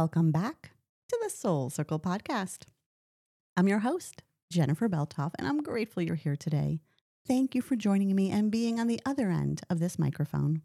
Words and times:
Welcome 0.00 0.32
back 0.32 0.70
to 1.10 1.18
the 1.22 1.28
Soul 1.28 1.68
Circle 1.68 2.00
podcast. 2.00 2.62
I'm 3.54 3.68
your 3.68 3.80
host, 3.80 4.22
Jennifer 4.50 4.88
Belthoff, 4.88 5.32
and 5.38 5.46
I'm 5.46 5.62
grateful 5.62 6.02
you're 6.02 6.14
here 6.14 6.36
today. 6.36 6.80
Thank 7.28 7.54
you 7.54 7.60
for 7.60 7.76
joining 7.76 8.16
me 8.16 8.30
and 8.30 8.50
being 8.50 8.80
on 8.80 8.86
the 8.86 9.02
other 9.04 9.28
end 9.28 9.60
of 9.68 9.78
this 9.78 9.98
microphone. 9.98 10.62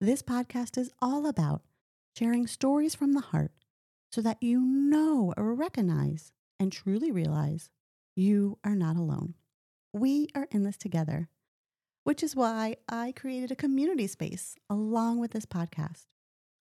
This 0.00 0.22
podcast 0.22 0.78
is 0.78 0.90
all 1.02 1.26
about 1.26 1.64
sharing 2.16 2.46
stories 2.46 2.94
from 2.94 3.12
the 3.12 3.20
heart 3.20 3.52
so 4.10 4.22
that 4.22 4.42
you 4.42 4.58
know, 4.58 5.34
or 5.36 5.52
recognize, 5.52 6.32
and 6.58 6.72
truly 6.72 7.10
realize 7.10 7.68
you 8.16 8.58
are 8.64 8.74
not 8.74 8.96
alone. 8.96 9.34
We 9.92 10.28
are 10.34 10.48
in 10.50 10.62
this 10.62 10.78
together, 10.78 11.28
which 12.04 12.22
is 12.22 12.34
why 12.34 12.76
I 12.88 13.12
created 13.12 13.50
a 13.50 13.54
community 13.54 14.06
space 14.06 14.56
along 14.70 15.20
with 15.20 15.32
this 15.32 15.44
podcast, 15.44 16.06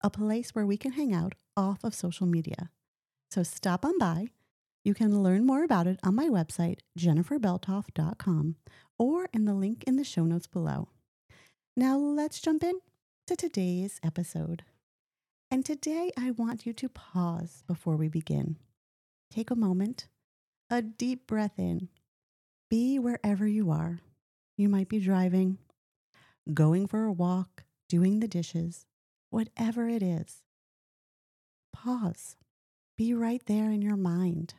a 0.03 0.11
place 0.11 0.55
where 0.55 0.67
we 0.67 0.77
can 0.77 0.93
hang 0.93 1.15
out 1.15 1.35
off 1.57 1.85
of 1.85 1.95
social 1.95 2.27
media. 2.27 2.71
So 3.31 3.43
stop 3.43 3.85
on 3.85 3.99
by. 3.99 4.29
You 4.85 4.95
can 4.95 5.23
learn 5.23 5.47
more 5.47 5.63
about 5.63 5.87
it 5.87 6.01
on 6.03 6.15
my 6.15 6.29
website, 6.29 6.81
jenniferbelthoff.com, 6.99 8.57
or 8.99 9.29
in 9.33 9.45
the 9.45 9.55
link 9.55 9.85
in 9.85 9.97
the 9.97 10.05
show 10.05 10.25
notes 10.25 10.47
below. 10.47 10.89
Now 11.77 11.97
let's 11.97 12.41
jump 12.41 12.65
in 12.65 12.81
to 13.27 13.37
today's 13.37 14.01
episode. 14.03 14.65
And 15.51 15.65
today 15.65 16.11
I 16.19 16.33
want 16.33 16.67
you 16.67 16.73
to 16.73 16.89
pause 16.89 17.63
before 17.67 17.97
we 17.97 18.09
begin. 18.09 18.57
Take 19.31 19.51
a 19.51 19.57
moment, 19.57 20.09
a 20.69 20.83
deep 20.83 21.27
breath 21.27 21.59
in. 21.59 21.89
Be 22.69 22.99
wherever 22.99 23.47
you 23.47 23.71
are. 23.71 24.01
You 24.57 24.69
might 24.69 24.89
be 24.89 24.99
driving, 24.99 25.59
going 26.53 26.87
for 26.87 27.05
a 27.05 27.13
walk, 27.13 27.65
doing 27.89 28.21
the 28.21 28.29
dishes, 28.29 28.87
whatever 29.33 29.89
it 29.89 30.03
is. 30.03 30.43
Pause. 31.73 32.37
Be 32.97 33.15
right 33.15 33.43
there 33.47 33.71
in 33.71 33.83
your 33.83 33.97
mind. 33.97 34.55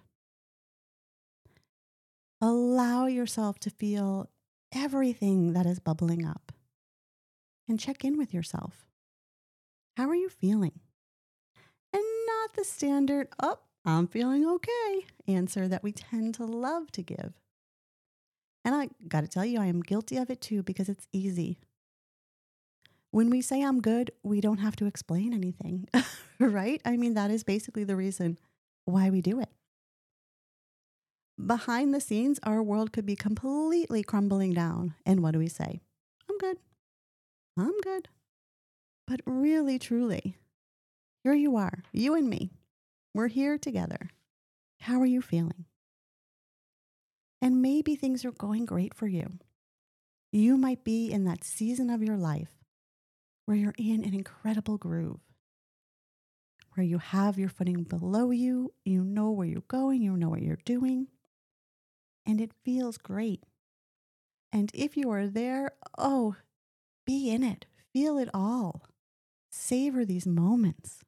Allow 2.41 3.05
yourself 3.05 3.59
to 3.59 3.69
feel 3.69 4.29
everything 4.73 5.53
that 5.53 5.65
is 5.65 5.79
bubbling 5.79 6.25
up 6.25 6.51
and 7.69 7.79
check 7.79 8.03
in 8.03 8.17
with 8.17 8.33
yourself. 8.33 8.87
How 9.95 10.09
are 10.09 10.15
you 10.15 10.27
feeling? 10.27 10.79
And 11.93 12.03
not 12.25 12.55
the 12.55 12.63
standard, 12.63 13.27
oh, 13.41 13.59
I'm 13.85 14.07
feeling 14.07 14.45
okay 14.45 15.05
answer 15.27 15.67
that 15.67 15.83
we 15.83 15.91
tend 15.91 16.33
to 16.35 16.45
love 16.45 16.91
to 16.93 17.03
give. 17.03 17.33
And 18.65 18.73
I 18.73 18.89
got 19.07 19.21
to 19.21 19.27
tell 19.27 19.45
you, 19.45 19.59
I 19.59 19.67
am 19.67 19.81
guilty 19.81 20.17
of 20.17 20.29
it 20.29 20.41
too 20.41 20.63
because 20.63 20.89
it's 20.89 21.07
easy. 21.11 21.59
When 23.13 23.29
we 23.29 23.41
say 23.41 23.61
I'm 23.61 23.79
good, 23.79 24.09
we 24.23 24.41
don't 24.41 24.57
have 24.57 24.75
to 24.77 24.87
explain 24.87 25.35
anything, 25.35 25.87
right? 26.39 26.81
I 26.83 26.97
mean, 26.97 27.13
that 27.13 27.29
is 27.29 27.43
basically 27.43 27.83
the 27.83 27.95
reason 27.95 28.39
why 28.85 29.11
we 29.11 29.21
do 29.21 29.39
it. 29.39 29.49
Behind 31.37 31.93
the 31.93 32.01
scenes, 32.01 32.39
our 32.41 32.63
world 32.63 32.91
could 32.91 33.05
be 33.05 33.15
completely 33.15 34.01
crumbling 34.01 34.55
down. 34.55 34.95
And 35.05 35.21
what 35.21 35.33
do 35.33 35.37
we 35.37 35.47
say? 35.47 35.81
I'm 36.27 36.39
good. 36.39 36.57
I'm 37.55 37.79
good. 37.81 38.09
But 39.05 39.21
really, 39.27 39.77
truly, 39.77 40.39
here 41.23 41.35
you 41.35 41.55
are, 41.55 41.83
you 41.91 42.15
and 42.15 42.27
me. 42.27 42.49
We're 43.13 43.27
here 43.27 43.59
together. 43.59 44.09
How 44.79 44.99
are 44.99 45.05
you 45.05 45.21
feeling? 45.21 45.65
And 47.43 47.61
maybe 47.61 47.95
things 47.95 48.25
are 48.25 48.31
going 48.31 48.65
great 48.65 48.95
for 48.95 49.05
you. 49.05 49.33
You 50.31 50.57
might 50.57 50.83
be 50.83 51.11
in 51.11 51.25
that 51.25 51.43
season 51.43 51.91
of 51.91 52.01
your 52.01 52.17
life 52.17 52.62
where 53.45 53.57
you're 53.57 53.75
in 53.77 54.03
an 54.03 54.13
incredible 54.13 54.77
groove, 54.77 55.19
where 56.73 56.85
you 56.85 56.97
have 56.97 57.37
your 57.37 57.49
footing 57.49 57.83
below 57.83 58.31
you, 58.31 58.73
you 58.83 59.03
know 59.03 59.31
where 59.31 59.47
you're 59.47 59.61
going, 59.67 60.01
you 60.01 60.15
know 60.15 60.29
what 60.29 60.41
you're 60.41 60.59
doing, 60.65 61.07
and 62.25 62.39
it 62.39 62.51
feels 62.63 62.97
great. 62.97 63.43
And 64.51 64.71
if 64.73 64.95
you 64.95 65.09
are 65.11 65.27
there, 65.27 65.71
oh, 65.97 66.35
be 67.05 67.29
in 67.29 67.43
it, 67.43 67.65
feel 67.91 68.17
it 68.17 68.29
all. 68.33 68.83
Savor 69.51 70.05
these 70.05 70.25
moments 70.25 71.03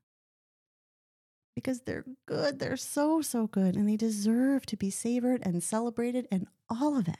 because 1.56 1.81
they're 1.81 2.06
good. 2.28 2.59
They're 2.59 2.78
so, 2.78 3.22
so 3.22 3.47
good, 3.47 3.75
and 3.75 3.88
they 3.88 3.95
deserve 3.95 4.66
to 4.68 4.78
be 4.78 4.90
savored 4.90 5.41
and 5.44 5.63
celebrated 5.63 6.28
and 6.31 6.47
all 6.69 6.97
of 6.97 7.07
it. 7.07 7.18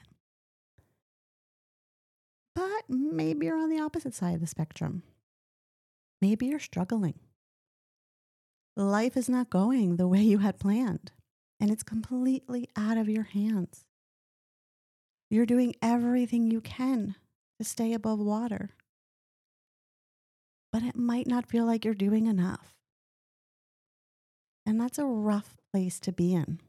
Maybe 2.88 3.46
you're 3.46 3.58
on 3.58 3.70
the 3.70 3.80
opposite 3.80 4.14
side 4.14 4.34
of 4.34 4.40
the 4.40 4.46
spectrum. 4.46 5.02
Maybe 6.20 6.46
you're 6.46 6.58
struggling. 6.58 7.18
Life 8.76 9.16
is 9.16 9.28
not 9.28 9.50
going 9.50 9.96
the 9.96 10.08
way 10.08 10.20
you 10.20 10.38
had 10.38 10.58
planned, 10.58 11.12
and 11.58 11.70
it's 11.70 11.82
completely 11.82 12.68
out 12.76 12.98
of 12.98 13.08
your 13.08 13.24
hands. 13.24 13.84
You're 15.30 15.46
doing 15.46 15.74
everything 15.82 16.50
you 16.50 16.60
can 16.60 17.16
to 17.58 17.64
stay 17.64 17.92
above 17.92 18.18
water 18.18 18.70
but 20.76 20.82
it 20.82 20.94
might 20.94 21.26
not 21.26 21.48
feel 21.48 21.64
like 21.64 21.86
you're 21.86 21.94
doing 21.94 22.26
enough. 22.26 22.74
And 24.66 24.78
that's 24.78 24.98
a 24.98 25.06
rough 25.06 25.54
place 25.72 25.98
to 26.00 26.12
be 26.12 26.34
in. 26.34 26.60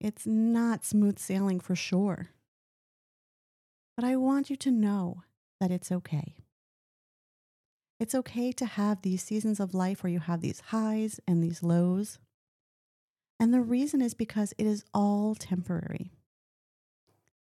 It's 0.00 0.24
not 0.24 0.84
smooth 0.84 1.18
sailing 1.18 1.58
for 1.58 1.74
sure. 1.74 2.28
But 3.96 4.04
I 4.04 4.16
want 4.16 4.50
you 4.50 4.56
to 4.56 4.70
know 4.70 5.22
that 5.60 5.70
it's 5.70 5.92
okay. 5.92 6.34
It's 8.00 8.14
okay 8.14 8.50
to 8.52 8.66
have 8.66 9.02
these 9.02 9.22
seasons 9.22 9.60
of 9.60 9.72
life 9.74 10.02
where 10.02 10.12
you 10.12 10.20
have 10.20 10.40
these 10.40 10.60
highs 10.60 11.20
and 11.28 11.42
these 11.42 11.62
lows. 11.62 12.18
And 13.38 13.54
the 13.54 13.60
reason 13.60 14.00
is 14.00 14.14
because 14.14 14.52
it 14.58 14.66
is 14.66 14.84
all 14.92 15.34
temporary. 15.34 16.10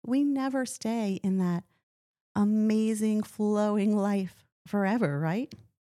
We 0.04 0.24
never 0.24 0.64
stay 0.64 1.20
in 1.22 1.38
that 1.38 1.64
amazing 2.34 3.22
flowing 3.22 3.96
life 3.96 4.46
forever, 4.66 5.18
right? 5.18 5.52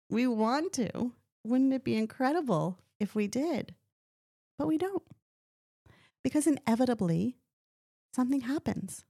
We 0.09 0.27
want 0.27 0.73
to. 0.75 1.13
Wouldn't 1.45 1.73
it 1.73 1.85
be 1.85 1.97
incredible 1.97 2.79
if 2.99 3.15
we 3.15 3.27
did? 3.27 3.75
But 4.59 4.67
we 4.67 4.79
don't. 4.79 5.03
Because 6.23 6.47
inevitably, 6.47 7.37
something 8.15 8.43
happens. 8.43 9.05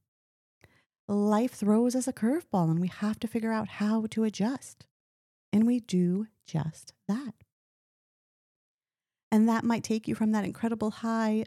Life 1.10 1.54
throws 1.54 1.96
us 1.96 2.06
a 2.06 2.12
curveball 2.12 2.70
and 2.70 2.78
we 2.78 2.86
have 2.86 3.18
to 3.18 3.26
figure 3.26 3.50
out 3.50 3.66
how 3.66 4.06
to 4.10 4.22
adjust. 4.22 4.86
And 5.52 5.66
we 5.66 5.80
do 5.80 6.28
just 6.46 6.92
that. 7.08 7.34
And 9.32 9.48
that 9.48 9.64
might 9.64 9.82
take 9.82 10.06
you 10.06 10.14
from 10.14 10.30
that 10.30 10.44
incredible 10.44 10.92
high 10.92 11.46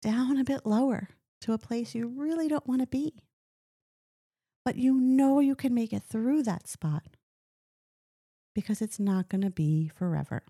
down 0.00 0.38
a 0.38 0.44
bit 0.44 0.64
lower 0.64 1.10
to 1.42 1.52
a 1.52 1.58
place 1.58 1.94
you 1.94 2.06
really 2.06 2.48
don't 2.48 2.66
want 2.66 2.80
to 2.80 2.86
be. 2.86 3.12
But 4.64 4.76
you 4.76 4.94
know 4.94 5.40
you 5.40 5.54
can 5.54 5.74
make 5.74 5.92
it 5.92 6.02
through 6.02 6.44
that 6.44 6.66
spot 6.66 7.04
because 8.54 8.80
it's 8.80 8.98
not 8.98 9.28
going 9.28 9.42
to 9.42 9.50
be 9.50 9.88
forever. 9.94 10.42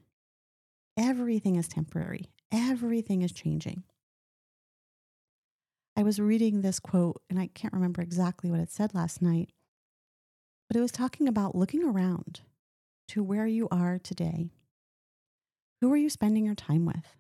Everything 0.96 1.56
is 1.56 1.66
temporary, 1.66 2.30
everything 2.52 3.22
is 3.22 3.32
changing. 3.32 3.82
I 5.98 6.02
was 6.02 6.20
reading 6.20 6.60
this 6.60 6.78
quote, 6.78 7.22
and 7.30 7.38
I 7.38 7.46
can't 7.46 7.72
remember 7.72 8.02
exactly 8.02 8.50
what 8.50 8.60
it 8.60 8.70
said 8.70 8.94
last 8.94 9.22
night, 9.22 9.50
but 10.68 10.76
it 10.76 10.82
was 10.82 10.92
talking 10.92 11.26
about 11.26 11.54
looking 11.54 11.82
around 11.82 12.42
to 13.08 13.22
where 13.22 13.46
you 13.46 13.66
are 13.70 13.98
today. 13.98 14.50
Who 15.80 15.90
are 15.90 15.96
you 15.96 16.10
spending 16.10 16.44
your 16.44 16.54
time 16.54 16.84
with? 16.84 17.16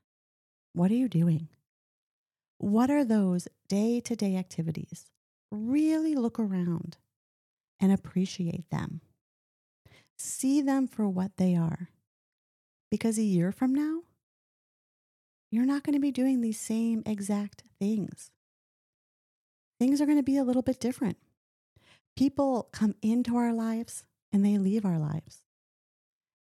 What 0.74 0.90
are 0.90 0.94
you 0.94 1.08
doing? 1.08 1.48
What 2.58 2.90
are 2.90 3.04
those 3.04 3.48
day 3.66 4.00
to 4.00 4.14
day 4.14 4.36
activities? 4.36 5.06
Really 5.50 6.14
look 6.14 6.38
around 6.38 6.98
and 7.80 7.92
appreciate 7.92 8.68
them. 8.70 9.00
See 10.18 10.60
them 10.60 10.86
for 10.86 11.08
what 11.08 11.36
they 11.38 11.56
are. 11.56 11.88
Because 12.90 13.18
a 13.18 13.22
year 13.22 13.52
from 13.52 13.74
now, 13.74 14.00
you're 15.50 15.64
not 15.64 15.82
going 15.82 15.94
to 15.94 16.00
be 16.00 16.12
doing 16.12 16.40
these 16.40 16.60
same 16.60 17.02
exact 17.06 17.62
things. 17.78 18.30
Things 19.78 20.00
are 20.00 20.06
going 20.06 20.18
to 20.18 20.22
be 20.22 20.36
a 20.36 20.44
little 20.44 20.62
bit 20.62 20.80
different. 20.80 21.18
People 22.16 22.68
come 22.72 22.94
into 23.02 23.36
our 23.36 23.52
lives 23.52 24.04
and 24.32 24.44
they 24.44 24.58
leave 24.58 24.84
our 24.84 24.98
lives. 24.98 25.44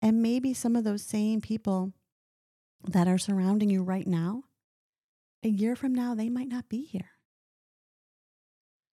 And 0.02 0.22
maybe 0.22 0.54
some 0.54 0.76
of 0.76 0.84
those 0.84 1.02
same 1.02 1.42
people 1.42 1.94
that 2.88 3.08
are 3.08 3.18
surrounding 3.18 3.70
you 3.70 3.84
right 3.84 4.08
now, 4.08 4.44
a 5.44 5.50
year 5.50 5.76
from 5.76 5.94
now, 5.94 6.16
they 6.16 6.30
might 6.30 6.48
not 6.48 6.70
be 6.70 6.84
here. 6.84 7.12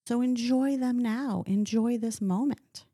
So 0.06 0.20
enjoy 0.20 0.76
them 0.76 0.98
now. 0.98 1.44
Enjoy 1.46 1.98
this 1.98 2.20
moment 2.20 2.84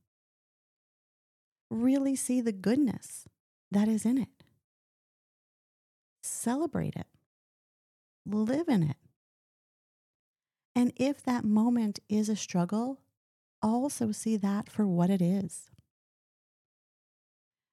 really 1.73 2.15
see 2.15 2.41
the 2.41 2.53
goodness 2.53 3.27
that 3.71 3.89
is 3.89 4.05
in 4.05 4.19
it. 4.19 4.29
Celebrate 6.23 6.95
it, 6.95 7.07
live 8.27 8.69
in 8.69 8.83
it. 8.83 8.97
And 10.75 10.93
if 10.97 11.23
that 11.25 11.45
moment 11.45 11.99
is 12.09 12.29
a 12.29 12.37
struggle, 12.37 12.99
also 13.63 14.13
see 14.13 14.37
that 14.39 14.71
for 14.71 14.87
what 14.87 15.11
it 15.11 15.21
is. 15.21 15.71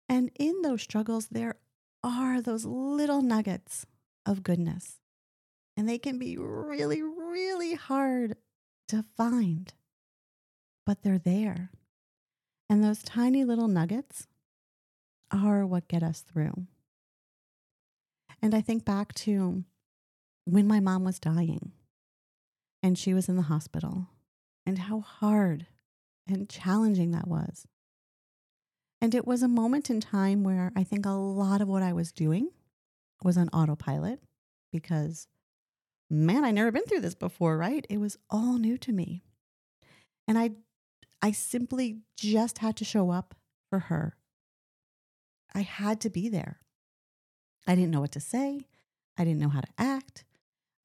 And 0.08 0.32
in 0.40 0.62
those 0.64 0.82
struggles, 0.82 1.28
there 1.28 1.56
are 2.04 2.42
those 2.42 2.66
little 2.66 3.22
nuggets 3.22 3.86
of 4.26 4.44
goodness. 4.44 5.00
And 5.78 5.88
they 5.88 5.98
can 5.98 6.20
be 6.20 6.36
really, 6.38 7.02
really 7.02 7.76
hard 7.76 8.36
to 8.90 9.06
find, 9.16 9.74
but 10.86 11.04
they're 11.04 11.20
there. 11.20 11.72
And 12.70 12.84
those 12.84 13.02
tiny 13.02 13.46
little 13.46 13.68
nuggets 13.68 14.28
are 15.32 15.66
what 15.66 15.88
get 15.88 16.04
us 16.04 16.22
through. 16.22 16.66
And 18.42 18.54
I 18.54 18.62
think 18.62 18.84
back 18.84 19.14
to 19.16 19.64
when 20.46 20.68
my 20.68 20.80
mom 20.80 21.04
was 21.04 21.20
dying 21.20 21.72
and 22.82 22.98
she 22.98 23.14
was 23.14 23.30
in 23.30 23.36
the 23.36 23.44
hospital 23.44 24.08
and 24.66 24.78
how 24.80 25.02
hard 25.02 25.68
and 26.28 26.50
challenging 26.50 27.12
that 27.12 27.28
was. 27.28 27.66
And 29.02 29.16
it 29.16 29.26
was 29.26 29.42
a 29.42 29.48
moment 29.48 29.90
in 29.90 30.02
time 30.02 30.44
where 30.44 30.72
I 30.76 30.84
think 30.84 31.06
a 31.06 31.12
lot 31.12 31.62
of 31.62 31.68
what 31.68 31.84
I 31.84 31.94
was 31.94 32.12
doing 32.12 32.50
was 33.24 33.38
on 33.38 33.50
autopilot 33.50 34.22
because, 34.72 35.28
man, 36.10 36.44
I 36.44 36.52
never 36.52 36.72
been 36.72 36.84
through 36.84 37.02
this 37.02 37.16
before, 37.16 37.58
right? 37.58 37.86
It 37.90 38.00
was 38.00 38.18
all 38.30 38.58
new 38.58 38.78
to 38.80 38.92
me. 38.92 39.24
And 40.28 40.38
I, 40.38 40.52
I 41.22 41.32
simply 41.32 42.00
just 42.18 42.60
had 42.60 42.76
to 42.78 42.86
show 42.86 43.10
up 43.10 43.36
for 43.70 43.80
her. 43.80 44.16
I 45.56 45.62
had 45.62 46.02
to 46.02 46.10
be 46.10 46.30
there. 46.30 46.60
I 47.68 47.76
didn't 47.76 47.92
know 47.92 48.02
what 48.02 48.12
to 48.14 48.20
say. 48.20 48.68
I 49.18 49.24
didn't 49.24 49.40
know 49.40 49.50
how 49.50 49.62
to 49.62 49.68
act. 49.78 50.26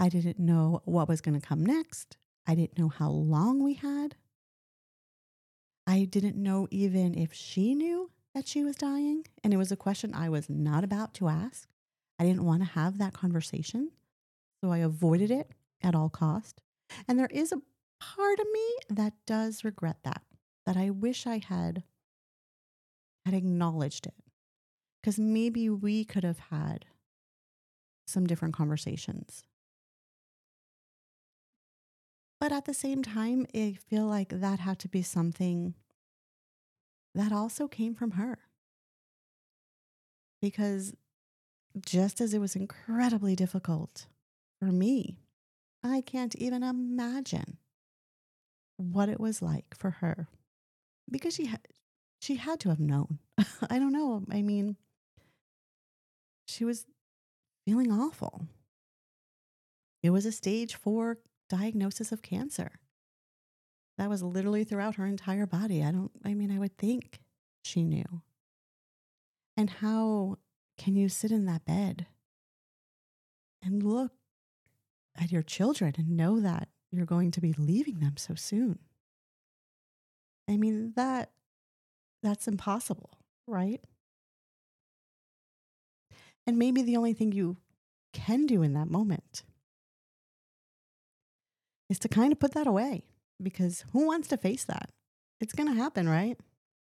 I 0.05 0.11
didn't 0.11 0.39
know 0.39 0.83
what 0.85 1.09
was 1.09 1.23
going 1.23 1.41
to 1.41 1.47
come 1.47 1.65
next. 1.65 2.19
I 2.47 2.55
didn't 2.55 2.79
know 2.79 2.91
how 2.91 3.09
long 3.09 3.63
we 3.63 3.73
had. 3.73 4.17
I 5.87 6.05
didn't 6.05 6.37
know 6.37 6.69
even 6.71 7.15
if 7.15 7.33
she 7.33 7.75
knew 7.75 8.11
that 8.35 8.47
she 8.47 8.63
was 8.63 8.77
dying. 8.77 9.25
And 9.43 9.55
it 9.55 9.57
was 9.57 9.73
a 9.73 9.77
question 9.77 10.13
I 10.13 10.29
was 10.29 10.51
not 10.51 10.85
about 10.85 11.15
to 11.15 11.29
ask. 11.29 11.71
I 12.19 12.25
didn't 12.25 12.45
want 12.45 12.61
to 12.61 12.69
have 12.69 12.99
that 12.99 13.15
conversation. 13.15 13.93
So 14.63 14.71
I 14.71 14.79
avoided 14.79 15.31
it 15.31 15.53
at 15.83 15.95
all 15.95 16.11
cost. 16.11 16.61
And 17.09 17.19
there 17.19 17.31
is 17.31 17.51
a 17.51 17.63
part 17.99 18.39
of 18.39 18.47
me 18.53 18.77
that 18.91 19.15
does 19.27 19.65
regret 19.65 19.97
that, 20.05 20.21
that 20.67 20.77
I 20.77 20.91
wish 20.91 21.27
I 21.27 21.39
had 21.39 21.83
had 23.25 23.33
acknowledged 23.33 24.07
it. 24.07 24.15
Because 25.01 25.19
maybe 25.19 25.71
we 25.71 26.05
could 26.05 26.25
have 26.25 26.41
had 26.51 26.85
some 28.07 28.27
different 28.27 28.53
conversations. 28.53 29.45
But 32.45 32.53
at 32.53 32.67
the 32.67 32.75
same 32.75 33.03
time, 33.03 33.47
I 33.55 33.79
feel 33.89 34.05
like 34.05 34.29
that 34.29 34.59
had 34.59 34.79
to 34.81 34.89
be 34.89 35.01
something 35.01 35.73
that 37.15 37.33
also 37.33 37.67
came 37.69 37.95
from 37.95 38.11
her. 38.11 38.37
Because 40.43 40.93
just 41.81 42.21
as 42.21 42.35
it 42.35 42.41
was 42.41 42.55
incredibly 42.55 43.35
difficult 43.35 44.09
for 44.59 44.67
me, 44.67 45.17
I 45.83 46.03
can't 46.03 46.37
even 46.37 46.63
imagine 46.63 47.57
what 48.77 49.09
it 49.09 49.19
was 49.19 49.41
like 49.41 49.75
for 49.79 49.89
her 49.89 50.29
because 51.11 51.35
she 51.35 51.47
had 51.47 51.67
she 52.21 52.35
had 52.35 52.61
to 52.61 52.69
have 52.69 52.79
known. 52.79 53.21
I 53.71 53.79
don't 53.79 53.95
know. 53.95 54.23
I 54.31 54.43
mean, 54.43 54.77
she 56.47 56.67
was 56.67 56.85
feeling 57.65 57.91
awful. 57.91 58.43
It 60.03 60.11
was 60.11 60.27
a 60.27 60.33
stage 60.33 60.75
4 60.75 61.17
diagnosis 61.57 62.13
of 62.13 62.23
cancer. 62.23 62.73
That 63.97 64.09
was 64.09 64.23
literally 64.23 64.65
throughout 64.65 64.97
her 64.97 65.07
entire 65.07 65.47
body. 65.47 65.85
I 65.85 65.93
don't, 65.93 66.11
I 66.25 66.35
mean, 66.35 66.51
I 66.51 66.59
would 66.59 66.77
think 66.77 67.21
she 67.63 67.85
knew. 67.85 68.23
And 69.57 69.71
how 69.71 70.39
can 70.77 70.97
you 70.97 71.09
sit 71.09 71.31
in 71.31 71.47
that 71.47 71.65
bed 71.65 72.07
and 73.63 73.83
look 73.83 74.13
at 75.17 75.31
your 75.31 75.43
children 75.43 75.95
and 75.97 76.17
know 76.17 76.41
that 76.41 76.69
you're 76.91 77.07
going 77.07 77.31
to 77.31 77.41
be 77.41 77.53
leaving 77.53 78.01
them 78.01 78.17
so 78.17 78.35
soon? 78.35 78.81
I 80.49 80.57
mean, 80.57 80.93
that, 80.97 81.31
that's 82.23 82.49
impossible, 82.49 83.11
right? 83.47 83.81
And 86.47 86.59
maybe 86.59 86.83
the 86.83 86.97
only 86.97 87.13
thing 87.13 87.31
you 87.31 87.59
can 88.13 88.47
do 88.47 88.63
in 88.63 88.75
that 88.75 88.91
moment 88.91 89.45
is 91.95 92.01
to 92.01 92.09
kind 92.09 92.33
of 92.33 92.41
put 92.41 92.55
that 92.55 92.67
away 92.67 93.05
because 93.41 93.85
who 93.93 94.05
wants 94.07 94.27
to 94.29 94.37
face 94.37 94.65
that? 94.65 94.91
It's 95.41 95.53
going 95.53 95.69
to 95.69 95.81
happen, 95.81 96.09
right? 96.09 96.37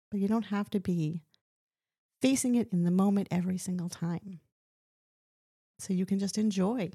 But 0.09 0.19
you 0.19 0.27
don't 0.27 0.47
have 0.47 0.71
to 0.71 0.79
be 0.79 1.21
facing 2.19 2.55
it 2.55 2.69
in 2.73 2.83
the 2.83 2.89
moment 2.89 3.27
every 3.29 3.59
single 3.59 3.89
time. 3.89 4.39
So 5.77 5.93
you 5.93 6.07
can 6.07 6.17
just 6.17 6.39
enjoy 6.39 6.89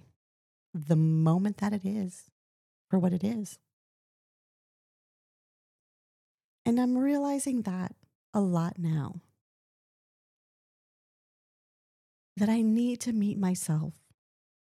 the 0.74 0.96
moment 0.96 1.58
that 1.58 1.72
it 1.72 1.84
is 1.84 2.24
for 2.90 2.98
what 2.98 3.12
it 3.12 3.22
is. 3.22 3.60
And 6.66 6.80
I'm 6.80 6.98
realizing 6.98 7.62
that 7.62 7.94
a 8.34 8.40
lot 8.40 8.78
now. 8.78 9.20
That 12.36 12.48
I 12.48 12.62
need 12.62 13.00
to 13.02 13.12
meet 13.12 13.38
myself 13.38 13.94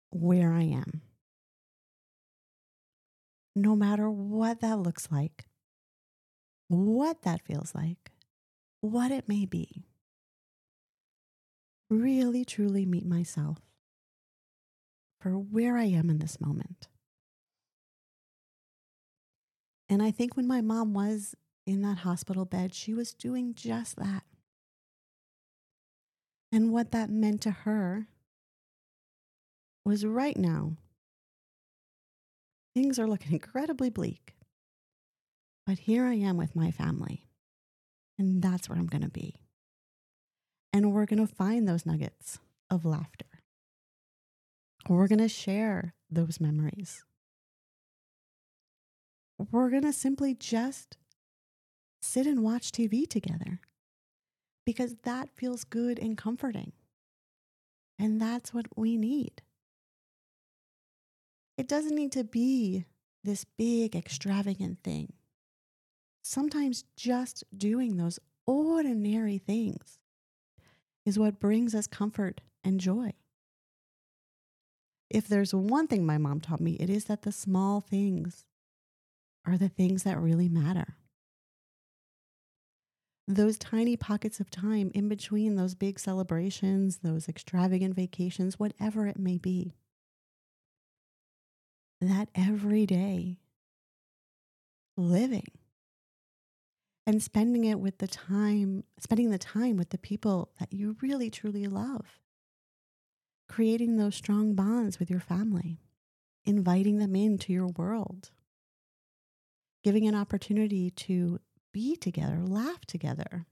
where 0.10 0.54
I 0.54 0.64
am 0.64 1.02
no 3.56 3.76
matter 3.76 4.10
what 4.10 4.62
that 4.62 4.80
looks 4.80 5.10
like, 5.12 5.46
what 6.68 7.22
that 7.22 7.42
feels 7.42 7.74
like, 7.76 8.12
what 8.82 9.12
it 9.12 9.28
may 9.28 9.46
be. 9.46 9.86
Really, 11.90 12.44
truly 12.44 12.86
meet 12.86 13.06
myself 13.06 13.60
for 15.22 15.32
where 15.32 15.78
I 15.78 15.86
am 15.86 16.10
in 16.10 16.20
this 16.20 16.42
moment. 16.42 16.88
And 19.88 20.02
I 20.02 20.12
think 20.12 20.36
when 20.36 20.48
my 20.48 20.62
mom 20.62 20.94
was 20.94 21.36
in 21.66 21.82
that 21.84 22.00
hospital 22.00 22.46
bed, 22.46 22.74
she 22.74 22.94
was 22.94 23.14
doing 23.14 23.54
just 23.54 23.96
that. 23.98 24.24
And 26.52 26.72
what 26.72 26.92
that 26.92 27.10
meant 27.10 27.42
to 27.42 27.52
her 27.52 28.08
was 29.86 30.06
right 30.06 30.38
now, 30.38 30.78
Things 32.74 32.98
are 32.98 33.08
looking 33.08 33.34
incredibly 33.34 33.90
bleak. 33.90 34.36
But 35.66 35.80
here 35.80 36.06
I 36.06 36.16
am 36.16 36.38
with 36.38 36.56
my 36.56 36.72
family, 36.72 37.28
and 38.18 38.42
that's 38.42 38.68
where 38.68 38.78
I'm 38.78 38.88
going 38.88 39.04
to 39.04 39.10
be. 39.10 39.36
And 40.74 40.92
we're 40.92 41.06
going 41.06 41.26
to 41.26 41.34
find 41.34 41.68
those 41.68 41.86
nuggets 41.86 42.40
of 42.70 42.84
laughter. 42.84 43.28
We're 44.90 45.08
going 45.08 45.20
to 45.20 45.30
share 45.30 45.94
those 46.10 46.42
memories. 46.42 47.04
We're 49.52 49.70
going 49.70 49.84
to 49.84 49.94
simply 49.94 50.34
just 50.34 50.98
sit 52.02 52.28
and 52.28 52.44
watch 52.44 52.72
TV 52.72 53.08
together 53.08 53.62
because 54.66 54.96
that 55.04 55.30
feels 55.36 55.64
good 55.64 56.00
and 56.00 56.18
comforting. 56.18 56.74
And 57.98 58.20
that's 58.20 58.54
what 58.54 58.66
we 58.76 58.98
need. 58.98 59.42
It 61.58 61.68
doesn't 61.68 61.96
need 61.96 62.12
to 62.14 62.24
be 62.24 62.86
this 63.24 63.46
big, 63.58 63.96
extravagant 63.96 64.80
thing. 64.84 65.14
Sometimes 66.24 66.84
just 66.96 67.44
doing 67.56 67.98
those 67.98 68.20
ordinary 68.48 69.38
things 69.38 70.00
is 71.06 71.20
what 71.20 71.40
brings 71.40 71.76
us 71.76 71.86
comfort 71.88 72.42
and 72.64 72.80
joy. 72.80 73.14
If 75.10 75.28
there's 75.28 75.54
one 75.54 75.88
thing 75.88 76.06
my 76.06 76.18
mom 76.18 76.40
taught 76.40 76.62
me, 76.62 76.74
it 76.74 76.90
is 76.90 77.06
that 77.06 77.22
the 77.22 77.32
small 77.32 77.82
things 77.82 78.46
are 79.46 79.58
the 79.58 79.70
things 79.70 80.04
that 80.04 80.20
really 80.20 80.50
matter. 80.50 80.96
Those 83.28 83.58
tiny 83.58 83.96
pockets 83.96 84.40
of 84.40 84.50
time 84.50 84.92
in 84.94 85.08
between 85.08 85.56
those 85.56 85.76
big 85.76 86.00
celebrations, 86.00 87.00
those 87.04 87.30
extravagant 87.30 87.96
vacations, 87.96 88.60
whatever 88.60 89.08
it 89.08 89.20
may 89.20 89.38
be 89.38 89.76
that 92.04 92.30
every 92.36 92.86
day 92.86 93.40
living 94.96 95.48
and 97.06 97.22
spending 97.22 97.66
it 97.66 97.80
with 97.80 97.98
the 97.98 98.08
time, 98.08 98.84
spending 99.00 99.30
the 99.30 99.38
time 99.38 99.78
with 99.78 99.90
the 99.90 99.98
people 99.98 100.52
that 100.60 100.72
you 100.72 100.96
really 101.02 101.30
truly 101.30 101.68
love, 101.68 102.20
creating 103.50 103.98
those 103.98 104.16
strong 104.16 104.54
bonds 104.54 105.00
with 105.00 105.10
your 105.10 105.20
family, 105.20 105.82
inviting 106.46 106.98
them 107.00 107.16
into 107.16 107.52
your 107.52 107.68
world, 107.68 108.32
giving 109.84 110.08
an 110.08 110.16
opportunity 110.16 110.90
to 110.90 111.40
be 111.74 111.96
together, 111.96 112.40
laugh 112.42 112.86
together, 112.86 113.48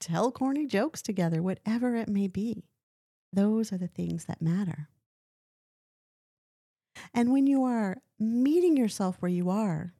tell 0.00 0.30
corny 0.30 0.66
jokes 0.66 1.00
together, 1.00 1.42
whatever 1.42 1.96
it 1.96 2.08
may 2.08 2.26
be. 2.26 2.68
Those 3.32 3.72
are 3.72 3.78
the 3.78 3.88
things 3.88 4.26
that 4.26 4.42
matter. 4.42 4.88
And 7.14 7.32
when 7.32 7.46
you 7.46 7.64
are 7.64 7.98
meeting 8.18 8.76
yourself 8.76 9.16
where 9.20 9.30
you 9.30 9.50
are, 9.50 9.94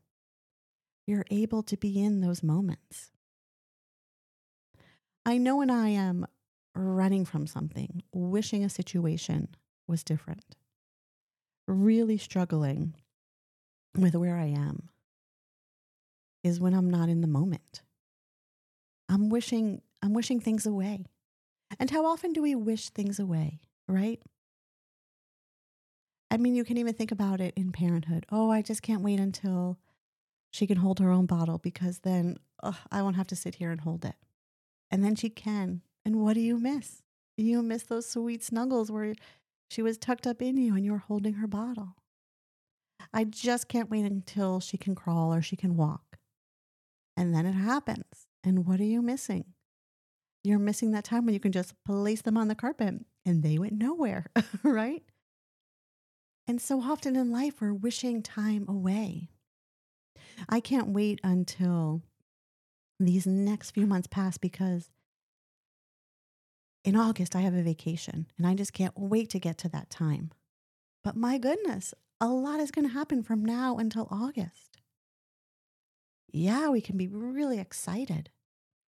you're 1.07 1.27
able 1.31 1.63
to 1.65 1.77
be 1.77 2.03
in 2.03 2.21
those 2.21 2.43
moments. 2.43 3.11
I 5.25 5.39
know 5.39 5.57
when 5.57 5.71
I 5.71 5.89
am 5.89 6.27
running 6.75 7.25
from 7.25 7.47
something, 7.47 8.03
wishing 8.13 8.65
a 8.65 8.69
situation 8.69 9.49
was 9.87 10.03
different, 10.03 10.57
really 11.67 12.19
struggling 12.19 12.95
with 13.97 14.15
where 14.15 14.37
I 14.37 14.47
am, 14.47 14.89
is 16.43 16.61
when 16.61 16.75
I'm 16.75 16.91
not 16.91 17.09
in 17.09 17.21
the 17.21 17.27
moment. 17.29 17.83
I'm 19.09 19.29
wishing 19.29 19.83
I'm 20.03 20.15
wishing 20.15 20.41
things 20.41 20.67
away. 20.67 21.07
And 21.79 21.91
how 21.91 22.07
often 22.07 22.33
do 22.33 22.43
we 22.43 22.55
wish 22.55 22.91
things 22.91 23.21
away, 23.21 23.61
right? 23.87 24.21
I 26.33 26.39
mean, 26.39 26.55
you 26.55 26.65
can 26.65 26.79
even 26.79 26.95
think 26.95 27.13
about 27.13 27.43
it 27.43 27.53
in 27.57 27.73
parenthood. 27.73 28.25
Oh, 28.33 28.51
I 28.51 28.63
just 28.63 28.81
can't 28.81 29.03
wait 29.03 29.21
until 29.21 29.79
she 30.51 30.67
can 30.67 30.79
hold 30.79 30.99
her 30.99 31.11
own 31.11 31.27
bottle 31.27 31.59
because 31.59 31.99
then 31.99 32.39
ugh, 32.63 32.75
I 32.91 33.03
won't 33.03 33.17
have 33.17 33.27
to 33.29 33.37
sit 33.37 33.57
here 33.57 33.71
and 33.71 33.83
hold 33.83 34.07
it. 34.07 34.15
And 34.91 35.05
then 35.05 35.15
she 35.15 35.29
can. 35.29 35.83
And 36.07 36.23
what 36.23 36.33
do 36.33 36.41
you 36.41 36.57
miss? 36.57 37.03
You 37.37 37.61
miss 37.61 37.83
those 37.83 38.09
sweet 38.09 38.43
snuggles 38.43 38.91
where 38.91 39.15
she 39.71 39.83
was 39.83 39.99
tucked 39.99 40.27
up 40.27 40.41
in 40.41 40.57
you 40.57 40.75
and 40.75 40.87
you 40.87 40.93
were 40.93 40.99
holding 40.99 41.35
her 41.35 41.47
bottle. 41.47 41.97
I 43.13 43.25
just 43.25 43.69
can't 43.69 43.91
wait 43.91 44.07
until 44.07 44.59
she 44.59 44.79
can 44.79 44.95
crawl 44.95 45.35
or 45.35 45.43
she 45.43 45.57
can 45.57 45.77
walk. 45.77 46.17
And 47.15 47.35
then 47.35 47.45
it 47.45 47.53
happens. 47.53 48.27
And 48.43 48.67
what 48.67 48.81
are 48.81 48.85
you 48.85 49.03
missing? 49.03 49.53
You're 50.43 50.59
missing 50.59 50.93
that 50.93 51.05
time 51.05 51.27
when 51.27 51.35
you 51.35 51.41
can 51.41 51.53
just 51.53 51.75
place 51.85 52.23
them 52.23 52.39
on 52.39 52.49
the 52.49 52.55
carpet 52.55 53.05
and 53.27 53.43
they 53.43 53.59
went 53.59 53.75
nowhere, 53.75 54.31
right? 54.63 55.03
And 56.53 56.61
so 56.61 56.83
often 56.83 57.17
in 57.17 57.31
life, 57.31 57.63
we're 57.63 57.73
wishing 57.73 58.21
time 58.21 58.67
away. 58.69 59.31
I 60.51 60.61
can't 60.61 60.89
wait 60.89 61.19
until 61.25 62.03
these 63.01 63.27
next 63.27 63.71
few 63.71 63.87
months 63.87 64.07
pass 64.07 64.37
because 64.37 64.91
in 66.85 66.95
August, 66.95 67.35
I 67.35 67.41
have 67.41 67.55
a 67.55 67.63
vacation 67.63 68.27
and 68.37 68.47
I 68.47 68.53
just 68.53 68.75
can't 68.75 68.93
wait 68.99 69.31
to 69.31 69.39
get 69.39 69.57
to 69.59 69.71
that 69.71 69.89
time. 69.89 70.31
But 71.03 71.17
my 71.17 71.39
goodness, 71.39 71.95
a 72.21 72.29
lot 72.29 72.61
is 72.61 72.71
going 72.71 72.87
to 72.87 72.93
happen 72.93 73.23
from 73.23 73.43
now 73.43 73.79
until 73.79 74.07
August. 74.11 74.77
Yeah, 76.31 76.69
we 76.69 76.83
can 76.83 76.99
be 76.99 77.09
really 77.09 77.61
excited 77.61 78.29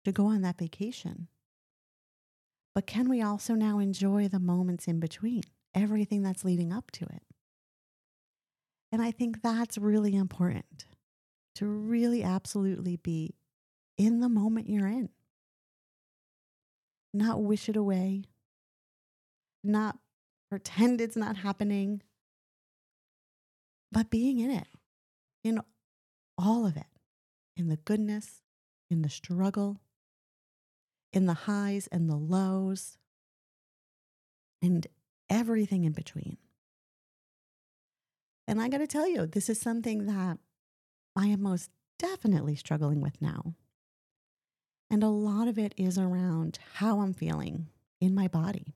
to 0.04 0.12
go 0.12 0.26
on 0.26 0.42
that 0.42 0.58
vacation. 0.58 1.28
But 2.74 2.86
can 2.86 3.08
we 3.08 3.22
also 3.22 3.54
now 3.54 3.78
enjoy 3.78 4.28
the 4.28 4.38
moments 4.38 4.86
in 4.86 5.00
between, 5.00 5.44
everything 5.74 6.22
that's 6.22 6.44
leading 6.44 6.70
up 6.70 6.90
to 6.90 7.06
it? 7.06 7.22
And 8.94 9.02
I 9.02 9.10
think 9.10 9.42
that's 9.42 9.76
really 9.76 10.14
important 10.14 10.84
to 11.56 11.66
really 11.66 12.22
absolutely 12.22 12.96
be 12.96 13.34
in 13.98 14.20
the 14.20 14.28
moment 14.28 14.70
you're 14.70 14.86
in, 14.86 15.08
not 17.12 17.42
wish 17.42 17.68
it 17.68 17.74
away, 17.74 18.22
not 19.64 19.98
pretend 20.48 21.00
it's 21.00 21.16
not 21.16 21.38
happening, 21.38 22.02
but 23.90 24.10
being 24.10 24.38
in 24.38 24.52
it, 24.52 24.68
in 25.42 25.60
all 26.38 26.64
of 26.64 26.76
it, 26.76 26.86
in 27.56 27.66
the 27.66 27.78
goodness, 27.78 28.42
in 28.88 29.02
the 29.02 29.10
struggle, 29.10 29.80
in 31.12 31.26
the 31.26 31.34
highs 31.34 31.88
and 31.88 32.08
the 32.08 32.14
lows, 32.14 32.96
and 34.62 34.86
everything 35.28 35.82
in 35.82 35.90
between. 35.90 36.36
And 38.46 38.60
I 38.60 38.68
got 38.68 38.78
to 38.78 38.86
tell 38.86 39.08
you, 39.08 39.26
this 39.26 39.48
is 39.48 39.60
something 39.60 40.06
that 40.06 40.38
I 41.16 41.26
am 41.26 41.42
most 41.42 41.70
definitely 41.98 42.56
struggling 42.56 43.00
with 43.00 43.20
now. 43.20 43.54
And 44.90 45.02
a 45.02 45.08
lot 45.08 45.48
of 45.48 45.58
it 45.58 45.74
is 45.76 45.98
around 45.98 46.58
how 46.74 47.00
I'm 47.00 47.14
feeling 47.14 47.68
in 48.00 48.14
my 48.14 48.28
body. 48.28 48.74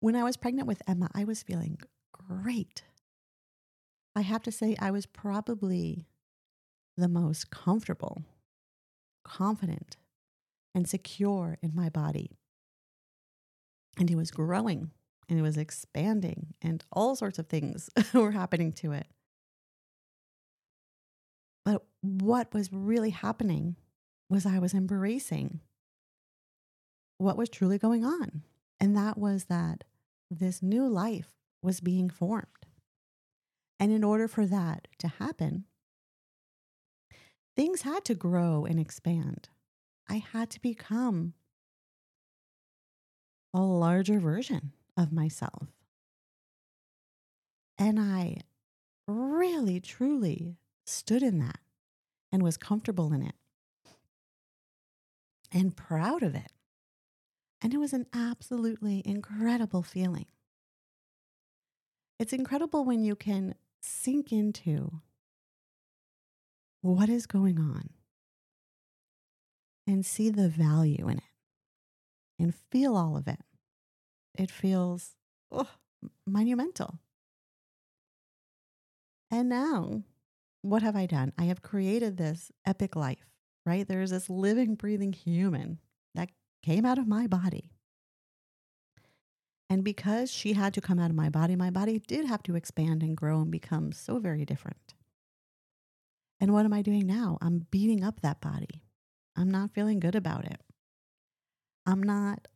When 0.00 0.16
I 0.16 0.24
was 0.24 0.36
pregnant 0.36 0.68
with 0.68 0.82
Emma, 0.86 1.08
I 1.14 1.24
was 1.24 1.42
feeling 1.42 1.78
great. 2.12 2.82
I 4.14 4.20
have 4.20 4.42
to 4.42 4.52
say, 4.52 4.76
I 4.78 4.90
was 4.90 5.06
probably 5.06 6.06
the 6.96 7.08
most 7.08 7.50
comfortable, 7.50 8.22
confident, 9.24 9.96
and 10.74 10.88
secure 10.88 11.58
in 11.62 11.74
my 11.74 11.88
body. 11.88 12.30
And 13.98 14.10
it 14.10 14.16
was 14.16 14.30
growing 14.30 14.90
and 15.32 15.38
it 15.38 15.42
was 15.42 15.56
expanding, 15.56 16.48
and 16.60 16.84
all 16.92 17.16
sorts 17.16 17.38
of 17.38 17.46
things 17.46 17.88
were 18.12 18.32
happening 18.32 18.70
to 18.70 18.92
it. 18.92 19.06
But 21.64 21.86
what 22.02 22.52
was 22.52 22.70
really 22.70 23.08
happening 23.08 23.76
was 24.28 24.44
I 24.44 24.58
was 24.58 24.74
embracing 24.74 25.60
what 27.16 27.38
was 27.38 27.48
truly 27.48 27.78
going 27.78 28.04
on. 28.04 28.42
And 28.78 28.94
that 28.94 29.16
was 29.16 29.44
that 29.44 29.84
this 30.30 30.62
new 30.62 30.86
life 30.86 31.32
was 31.62 31.80
being 31.80 32.10
formed. 32.10 32.66
And 33.80 33.90
in 33.90 34.04
order 34.04 34.28
for 34.28 34.44
that 34.44 34.86
to 34.98 35.08
happen, 35.08 35.64
things 37.56 37.82
had 37.82 38.04
to 38.04 38.14
grow 38.14 38.66
and 38.66 38.78
expand. 38.78 39.48
I 40.10 40.16
had 40.16 40.50
to 40.50 40.60
become 40.60 41.32
a 43.54 43.62
larger 43.62 44.20
version 44.20 44.72
of 44.96 45.12
myself. 45.12 45.68
And 47.78 47.98
I 47.98 48.38
really, 49.06 49.80
truly 49.80 50.56
stood 50.84 51.22
in 51.22 51.38
that 51.38 51.58
and 52.30 52.42
was 52.42 52.56
comfortable 52.56 53.12
in 53.12 53.22
it 53.22 53.34
and 55.52 55.76
proud 55.76 56.22
of 56.22 56.34
it. 56.34 56.50
And 57.60 57.72
it 57.72 57.78
was 57.78 57.92
an 57.92 58.06
absolutely 58.12 59.02
incredible 59.04 59.82
feeling. 59.82 60.26
It's 62.18 62.32
incredible 62.32 62.84
when 62.84 63.02
you 63.02 63.14
can 63.14 63.54
sink 63.80 64.32
into 64.32 65.00
what 66.80 67.08
is 67.08 67.26
going 67.26 67.58
on 67.58 67.90
and 69.86 70.04
see 70.04 70.30
the 70.30 70.48
value 70.48 71.08
in 71.08 71.18
it 71.18 71.24
and 72.38 72.54
feel 72.54 72.96
all 72.96 73.16
of 73.16 73.28
it. 73.28 73.40
It 74.36 74.50
feels 74.50 75.14
oh, 75.50 75.68
monumental. 76.26 76.98
And 79.30 79.48
now, 79.48 80.02
what 80.62 80.82
have 80.82 80.96
I 80.96 81.06
done? 81.06 81.32
I 81.38 81.44
have 81.44 81.62
created 81.62 82.16
this 82.16 82.52
epic 82.66 82.96
life, 82.96 83.26
right? 83.64 83.86
There's 83.86 84.10
this 84.10 84.28
living, 84.28 84.74
breathing 84.74 85.12
human 85.12 85.78
that 86.14 86.30
came 86.62 86.84
out 86.84 86.98
of 86.98 87.08
my 87.08 87.26
body. 87.26 87.70
And 89.70 89.82
because 89.82 90.30
she 90.30 90.52
had 90.52 90.74
to 90.74 90.82
come 90.82 90.98
out 90.98 91.08
of 91.08 91.16
my 91.16 91.30
body, 91.30 91.56
my 91.56 91.70
body 91.70 91.98
did 91.98 92.26
have 92.26 92.42
to 92.42 92.56
expand 92.56 93.02
and 93.02 93.16
grow 93.16 93.40
and 93.40 93.50
become 93.50 93.90
so 93.90 94.18
very 94.18 94.44
different. 94.44 94.94
And 96.40 96.52
what 96.52 96.66
am 96.66 96.74
I 96.74 96.82
doing 96.82 97.06
now? 97.06 97.38
I'm 97.40 97.66
beating 97.70 98.04
up 98.04 98.20
that 98.20 98.40
body. 98.40 98.82
I'm 99.34 99.50
not 99.50 99.72
feeling 99.72 99.98
good 99.98 100.14
about 100.14 100.44
it. 100.44 100.60
I'm 101.86 102.02
not 102.02 102.48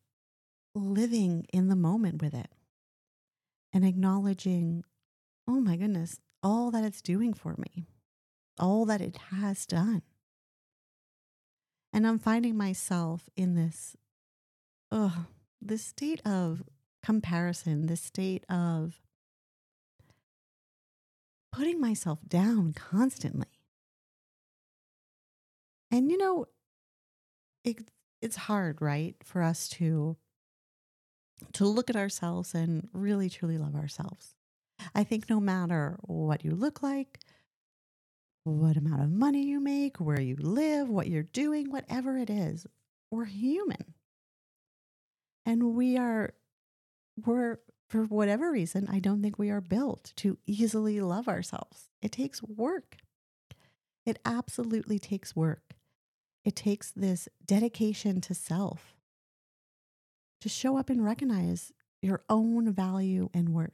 living 0.76 1.46
in 1.52 1.68
the 1.68 1.76
moment 1.76 2.22
with 2.22 2.34
it 2.34 2.50
and 3.72 3.84
acknowledging, 3.84 4.84
oh 5.48 5.60
my 5.60 5.76
goodness, 5.76 6.20
all 6.42 6.70
that 6.70 6.84
it's 6.84 7.02
doing 7.02 7.32
for 7.32 7.56
me, 7.58 7.88
all 8.58 8.84
that 8.84 9.00
it 9.00 9.16
has 9.30 9.66
done. 9.66 10.02
And 11.92 12.06
I'm 12.06 12.18
finding 12.18 12.56
myself 12.56 13.28
in 13.36 13.54
this, 13.54 13.96
oh, 14.90 15.26
this 15.60 15.82
state 15.82 16.20
of 16.26 16.62
comparison, 17.02 17.86
this 17.86 18.02
state 18.02 18.44
of 18.50 19.00
putting 21.52 21.80
myself 21.80 22.18
down 22.28 22.74
constantly. 22.74 23.46
And 25.90 26.10
you 26.10 26.18
know, 26.18 26.46
it, 27.64 27.90
it's 28.20 28.36
hard, 28.36 28.82
right, 28.82 29.16
for 29.24 29.42
us 29.42 29.68
to 29.70 30.16
to 31.54 31.66
look 31.66 31.90
at 31.90 31.96
ourselves 31.96 32.54
and 32.54 32.88
really 32.92 33.28
truly 33.28 33.58
love 33.58 33.74
ourselves. 33.74 34.34
I 34.94 35.04
think 35.04 35.28
no 35.28 35.40
matter 35.40 35.98
what 36.02 36.44
you 36.44 36.52
look 36.52 36.82
like, 36.82 37.20
what 38.44 38.76
amount 38.76 39.02
of 39.02 39.10
money 39.10 39.42
you 39.42 39.60
make, 39.60 39.98
where 39.98 40.20
you 40.20 40.36
live, 40.38 40.88
what 40.88 41.08
you're 41.08 41.22
doing, 41.22 41.70
whatever 41.70 42.16
it 42.16 42.30
is, 42.30 42.66
we're 43.10 43.24
human. 43.24 43.94
And 45.44 45.74
we 45.74 45.96
are, 45.96 46.34
we're, 47.24 47.58
for 47.88 48.04
whatever 48.04 48.50
reason, 48.50 48.88
I 48.90 48.98
don't 48.98 49.22
think 49.22 49.38
we 49.38 49.50
are 49.50 49.60
built 49.60 50.12
to 50.16 50.38
easily 50.46 51.00
love 51.00 51.28
ourselves. 51.28 51.88
It 52.02 52.12
takes 52.12 52.42
work. 52.42 52.96
It 54.04 54.18
absolutely 54.24 54.98
takes 54.98 55.34
work. 55.34 55.74
It 56.44 56.54
takes 56.54 56.92
this 56.92 57.28
dedication 57.44 58.20
to 58.22 58.34
self 58.34 58.95
to 60.40 60.48
show 60.48 60.76
up 60.76 60.90
and 60.90 61.04
recognize 61.04 61.72
your 62.02 62.22
own 62.28 62.72
value 62.72 63.28
and 63.32 63.50
worth. 63.50 63.70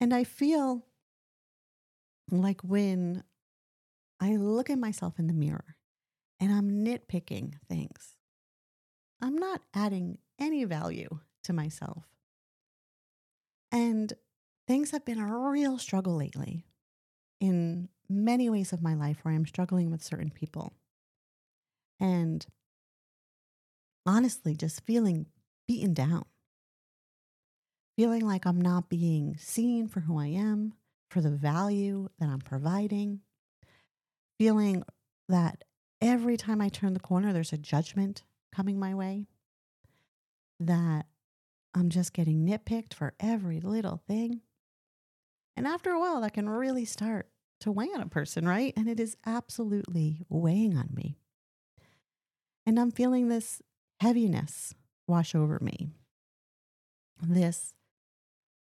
And 0.00 0.12
I 0.12 0.24
feel 0.24 0.84
like 2.30 2.62
when 2.62 3.22
I 4.20 4.36
look 4.36 4.70
at 4.70 4.78
myself 4.78 5.18
in 5.18 5.26
the 5.26 5.32
mirror 5.32 5.76
and 6.40 6.52
I'm 6.52 6.84
nitpicking 6.84 7.54
things. 7.68 8.16
I'm 9.20 9.36
not 9.36 9.62
adding 9.74 10.18
any 10.38 10.64
value 10.64 11.20
to 11.44 11.52
myself. 11.52 12.04
And 13.72 14.12
things 14.66 14.90
have 14.90 15.04
been 15.04 15.18
a 15.18 15.38
real 15.38 15.78
struggle 15.78 16.16
lately 16.16 16.66
in 17.40 17.88
many 18.08 18.48
ways 18.48 18.72
of 18.72 18.82
my 18.82 18.94
life 18.94 19.18
where 19.22 19.34
I'm 19.34 19.46
struggling 19.46 19.90
with 19.90 20.02
certain 20.02 20.30
people. 20.30 20.72
And 21.98 22.46
honestly, 24.06 24.54
just 24.54 24.84
feeling 24.86 25.26
beaten 25.66 25.94
down, 25.94 26.24
feeling 27.96 28.22
like 28.22 28.46
I'm 28.46 28.60
not 28.60 28.88
being 28.88 29.36
seen 29.38 29.88
for 29.88 30.00
who 30.00 30.18
I 30.18 30.26
am, 30.26 30.74
for 31.10 31.20
the 31.20 31.30
value 31.30 32.08
that 32.18 32.28
I'm 32.28 32.40
providing, 32.40 33.20
feeling 34.38 34.82
that 35.28 35.64
every 36.00 36.36
time 36.36 36.60
I 36.60 36.68
turn 36.68 36.94
the 36.94 37.00
corner, 37.00 37.32
there's 37.32 37.52
a 37.52 37.58
judgment 37.58 38.22
coming 38.54 38.78
my 38.78 38.94
way, 38.94 39.26
that 40.60 41.06
I'm 41.74 41.90
just 41.90 42.12
getting 42.12 42.46
nitpicked 42.46 42.94
for 42.94 43.14
every 43.20 43.60
little 43.60 44.02
thing. 44.06 44.40
And 45.56 45.66
after 45.66 45.90
a 45.90 46.00
while, 46.00 46.20
that 46.20 46.34
can 46.34 46.48
really 46.48 46.84
start 46.84 47.28
to 47.60 47.72
weigh 47.72 47.90
on 47.94 48.00
a 48.00 48.06
person, 48.06 48.46
right? 48.46 48.72
And 48.76 48.88
it 48.88 49.00
is 49.00 49.16
absolutely 49.26 50.22
weighing 50.28 50.76
on 50.76 50.90
me. 50.92 51.18
And 52.66 52.78
I'm 52.78 52.90
feeling 52.90 53.28
this 53.28 53.62
heaviness 54.00 54.74
wash 55.06 55.34
over 55.34 55.58
me. 55.60 55.90
This 57.22 57.72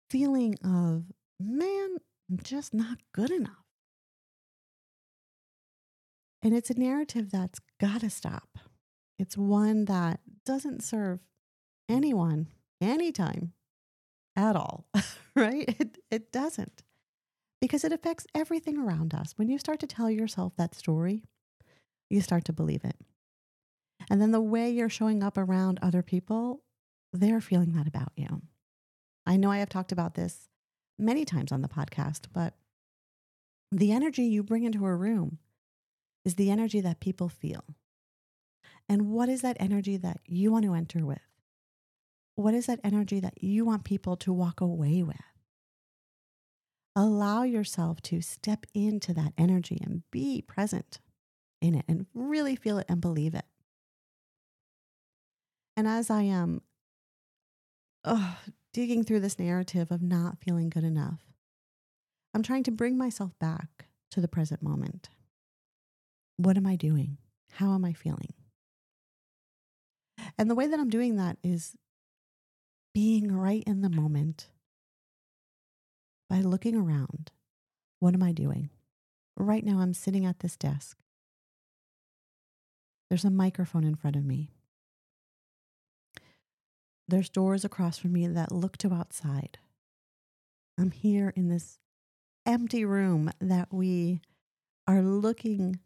feeling 0.09 0.55
of, 0.63 1.05
man, 1.39 1.97
I'm 2.29 2.39
just 2.43 2.73
not 2.73 2.99
good 3.13 3.31
enough. 3.31 3.53
And 6.43 6.55
it's 6.55 6.69
a 6.69 6.79
narrative 6.79 7.31
that's 7.31 7.59
got 7.79 8.01
to 8.01 8.09
stop. 8.09 8.57
It's 9.19 9.37
one 9.37 9.85
that 9.85 10.19
doesn't 10.45 10.83
serve 10.83 11.19
anyone 11.87 12.47
anytime 12.81 13.53
at 14.35 14.55
all, 14.55 14.87
right? 15.35 15.65
It, 15.79 15.99
it 16.09 16.31
doesn't 16.31 16.83
because 17.61 17.83
it 17.83 17.93
affects 17.93 18.25
everything 18.33 18.77
around 18.77 19.13
us. 19.13 19.33
When 19.37 19.47
you 19.47 19.59
start 19.59 19.79
to 19.81 19.87
tell 19.87 20.09
yourself 20.09 20.53
that 20.57 20.73
story, 20.73 21.23
you 22.09 22.21
start 22.21 22.43
to 22.45 22.53
believe 22.53 22.83
it. 22.83 22.95
And 24.11 24.21
then 24.21 24.31
the 24.31 24.41
way 24.41 24.69
you're 24.69 24.89
showing 24.89 25.23
up 25.23 25.37
around 25.37 25.79
other 25.81 26.03
people, 26.03 26.63
they're 27.13 27.39
feeling 27.39 27.71
that 27.71 27.87
about 27.87 28.11
you. 28.17 28.41
I 29.25 29.37
know 29.37 29.49
I 29.49 29.59
have 29.59 29.69
talked 29.69 29.93
about 29.93 30.15
this 30.15 30.49
many 30.99 31.23
times 31.23 31.53
on 31.53 31.61
the 31.61 31.69
podcast, 31.69 32.25
but 32.33 32.55
the 33.71 33.93
energy 33.93 34.23
you 34.23 34.43
bring 34.43 34.65
into 34.65 34.85
a 34.85 34.93
room 34.93 35.37
is 36.25 36.35
the 36.35 36.51
energy 36.51 36.81
that 36.81 36.99
people 36.99 37.29
feel. 37.29 37.63
And 38.89 39.11
what 39.11 39.29
is 39.29 39.43
that 39.43 39.55
energy 39.61 39.95
that 39.95 40.19
you 40.25 40.51
want 40.51 40.65
to 40.65 40.73
enter 40.73 41.05
with? 41.05 41.21
What 42.35 42.53
is 42.53 42.65
that 42.65 42.81
energy 42.83 43.21
that 43.21 43.41
you 43.41 43.63
want 43.63 43.85
people 43.85 44.17
to 44.17 44.33
walk 44.33 44.59
away 44.59 45.03
with? 45.03 45.15
Allow 46.97 47.43
yourself 47.43 48.01
to 48.01 48.19
step 48.19 48.65
into 48.73 49.13
that 49.13 49.31
energy 49.37 49.79
and 49.81 50.03
be 50.11 50.41
present 50.41 50.99
in 51.61 51.75
it 51.75 51.85
and 51.87 52.07
really 52.13 52.57
feel 52.57 52.77
it 52.77 52.87
and 52.89 52.99
believe 52.99 53.33
it. 53.33 53.45
And 55.81 55.87
as 55.87 56.11
I 56.11 56.21
am 56.21 56.61
oh, 58.05 58.37
digging 58.71 59.03
through 59.03 59.21
this 59.21 59.39
narrative 59.39 59.89
of 59.89 60.03
not 60.03 60.37
feeling 60.37 60.69
good 60.69 60.83
enough, 60.83 61.21
I'm 62.35 62.43
trying 62.43 62.61
to 62.65 62.71
bring 62.71 62.99
myself 62.99 63.31
back 63.39 63.87
to 64.11 64.21
the 64.21 64.27
present 64.27 64.61
moment. 64.61 65.09
What 66.37 66.55
am 66.55 66.67
I 66.67 66.75
doing? 66.75 67.17
How 67.53 67.73
am 67.73 67.83
I 67.83 67.93
feeling? 67.93 68.31
And 70.37 70.51
the 70.51 70.53
way 70.53 70.67
that 70.67 70.79
I'm 70.79 70.91
doing 70.91 71.15
that 71.15 71.37
is 71.43 71.75
being 72.93 73.31
right 73.31 73.63
in 73.65 73.81
the 73.81 73.89
moment 73.89 74.49
by 76.29 76.41
looking 76.41 76.75
around. 76.75 77.31
What 77.97 78.13
am 78.13 78.21
I 78.21 78.33
doing? 78.33 78.69
Right 79.35 79.65
now, 79.65 79.79
I'm 79.79 79.95
sitting 79.95 80.27
at 80.27 80.41
this 80.41 80.55
desk. 80.55 80.95
There's 83.09 83.25
a 83.25 83.31
microphone 83.31 83.83
in 83.83 83.95
front 83.95 84.15
of 84.15 84.23
me. 84.23 84.51
There's 87.11 87.29
doors 87.29 87.65
across 87.65 87.97
from 87.97 88.13
me 88.13 88.25
that 88.27 88.53
look 88.53 88.77
to 88.77 88.93
outside. 88.93 89.57
I'm 90.79 90.91
here 90.91 91.33
in 91.35 91.49
this 91.49 91.77
empty 92.45 92.85
room 92.85 93.29
that 93.41 93.67
we 93.69 94.21
are 94.87 95.01
looking 95.01 95.81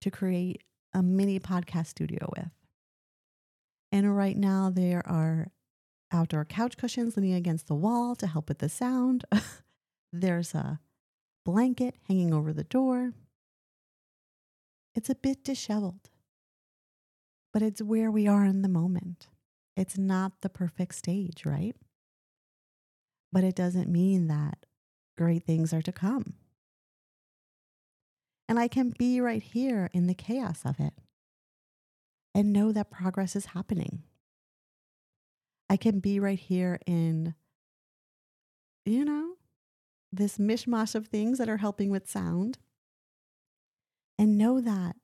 to 0.00 0.10
create 0.10 0.62
a 0.94 1.02
mini 1.02 1.38
podcast 1.38 1.88
studio 1.88 2.32
with. 2.34 2.48
And 3.92 4.16
right 4.16 4.38
now, 4.38 4.70
there 4.70 5.06
are 5.06 5.48
outdoor 6.10 6.46
couch 6.46 6.78
cushions 6.78 7.14
leaning 7.14 7.34
against 7.34 7.66
the 7.66 7.74
wall 7.74 8.16
to 8.16 8.26
help 8.26 8.48
with 8.48 8.60
the 8.60 8.70
sound. 8.70 9.26
There's 10.14 10.54
a 10.54 10.80
blanket 11.44 11.94
hanging 12.08 12.32
over 12.32 12.54
the 12.54 12.64
door. 12.64 13.12
It's 14.94 15.10
a 15.10 15.14
bit 15.14 15.44
disheveled, 15.44 16.08
but 17.52 17.60
it's 17.60 17.82
where 17.82 18.10
we 18.10 18.26
are 18.26 18.46
in 18.46 18.62
the 18.62 18.68
moment. 18.68 19.28
It's 19.76 19.96
not 19.96 20.40
the 20.42 20.48
perfect 20.48 20.94
stage, 20.94 21.44
right? 21.46 21.74
But 23.32 23.44
it 23.44 23.54
doesn't 23.54 23.88
mean 23.88 24.28
that 24.28 24.66
great 25.16 25.44
things 25.44 25.72
are 25.72 25.82
to 25.82 25.92
come. 25.92 26.34
And 28.48 28.58
I 28.58 28.68
can 28.68 28.92
be 28.98 29.20
right 29.20 29.42
here 29.42 29.88
in 29.92 30.06
the 30.06 30.14
chaos 30.14 30.62
of 30.64 30.80
it 30.80 30.94
and 32.34 32.52
know 32.52 32.72
that 32.72 32.90
progress 32.90 33.36
is 33.36 33.46
happening. 33.46 34.02
I 35.68 35.76
can 35.76 36.00
be 36.00 36.18
right 36.18 36.38
here 36.38 36.80
in, 36.84 37.34
you 38.84 39.04
know, 39.04 39.34
this 40.12 40.36
mishmash 40.36 40.96
of 40.96 41.06
things 41.06 41.38
that 41.38 41.48
are 41.48 41.58
helping 41.58 41.90
with 41.90 42.10
sound 42.10 42.58
and 44.18 44.36
know 44.36 44.60
that 44.60 44.96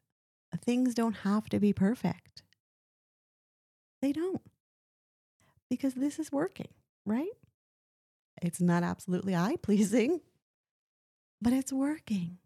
things 0.65 0.95
don't 0.95 1.19
have 1.19 1.49
to 1.51 1.61
be 1.61 1.73
perfect. 1.73 2.43
They 4.03 4.13
don't, 4.13 4.43
because 5.71 5.95
this 5.95 6.19
is 6.19 6.33
working, 6.33 6.69
right? 7.05 7.29
It's 8.43 8.61
not 8.61 8.83
absolutely 8.83 9.35
eye 9.35 9.57
pleasing, 9.63 10.21
but 11.41 11.53
it's 11.53 11.73
working. 11.73 12.39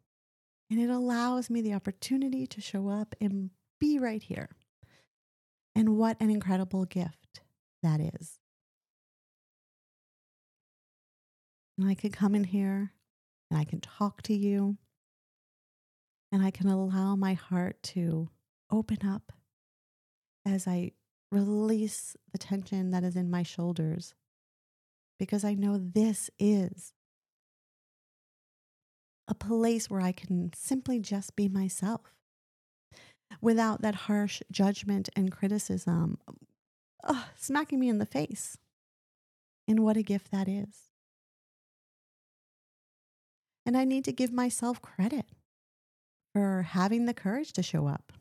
And 0.70 0.80
it 0.80 0.88
allows 0.88 1.50
me 1.50 1.60
the 1.60 1.74
opportunity 1.74 2.46
to 2.46 2.60
show 2.60 2.88
up 2.88 3.14
and 3.20 3.50
be 3.80 3.98
right 3.98 4.22
here. 4.22 4.50
And 5.74 5.96
what 5.96 6.16
an 6.20 6.30
incredible 6.30 6.84
gift 6.84 7.40
that 7.82 8.00
is. 8.00 8.38
And 11.78 11.88
I 11.88 11.94
can 11.94 12.10
come 12.10 12.34
in 12.34 12.44
here 12.44 12.92
and 13.50 13.58
I 13.58 13.64
can 13.64 13.80
talk 13.80 14.22
to 14.22 14.34
you 14.34 14.76
and 16.30 16.42
I 16.42 16.50
can 16.50 16.68
allow 16.68 17.16
my 17.16 17.34
heart 17.34 17.82
to 17.84 18.28
open 18.70 18.98
up 19.06 19.32
as 20.46 20.68
I 20.68 20.92
release 21.30 22.16
the 22.32 22.38
tension 22.38 22.90
that 22.90 23.04
is 23.04 23.16
in 23.16 23.30
my 23.30 23.42
shoulders 23.42 24.14
because 25.18 25.44
I 25.44 25.54
know 25.54 25.78
this 25.78 26.30
is 26.38 26.92
a 29.28 29.34
place 29.34 29.88
where 29.88 30.00
I 30.00 30.12
can 30.12 30.50
simply 30.54 30.98
just 30.98 31.36
be 31.36 31.48
myself 31.48 32.14
without 33.40 33.82
that 33.82 33.94
harsh 33.94 34.42
judgment 34.50 35.08
and 35.14 35.30
criticism 35.30 36.18
smacking 37.36 37.80
me 37.80 37.88
in 37.88 37.98
the 37.98 38.06
face. 38.06 38.58
And 39.68 39.80
what 39.80 39.96
a 39.96 40.02
gift 40.02 40.32
that 40.32 40.48
is. 40.48 40.90
And 43.64 43.76
I 43.76 43.84
need 43.84 44.04
to 44.06 44.12
give 44.12 44.32
myself 44.32 44.82
credit 44.82 45.26
for 46.34 46.62
having 46.62 47.06
the 47.06 47.14
courage 47.14 47.52
to 47.52 47.62
show 47.62 47.86
up, 47.86 48.12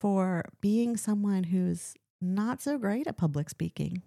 for 0.00 0.44
being 0.60 0.96
someone 0.96 1.44
who's 1.44 1.94
not 2.20 2.60
so 2.60 2.78
great 2.78 3.06
at 3.06 3.16
public 3.16 3.50
speaking, 3.50 4.02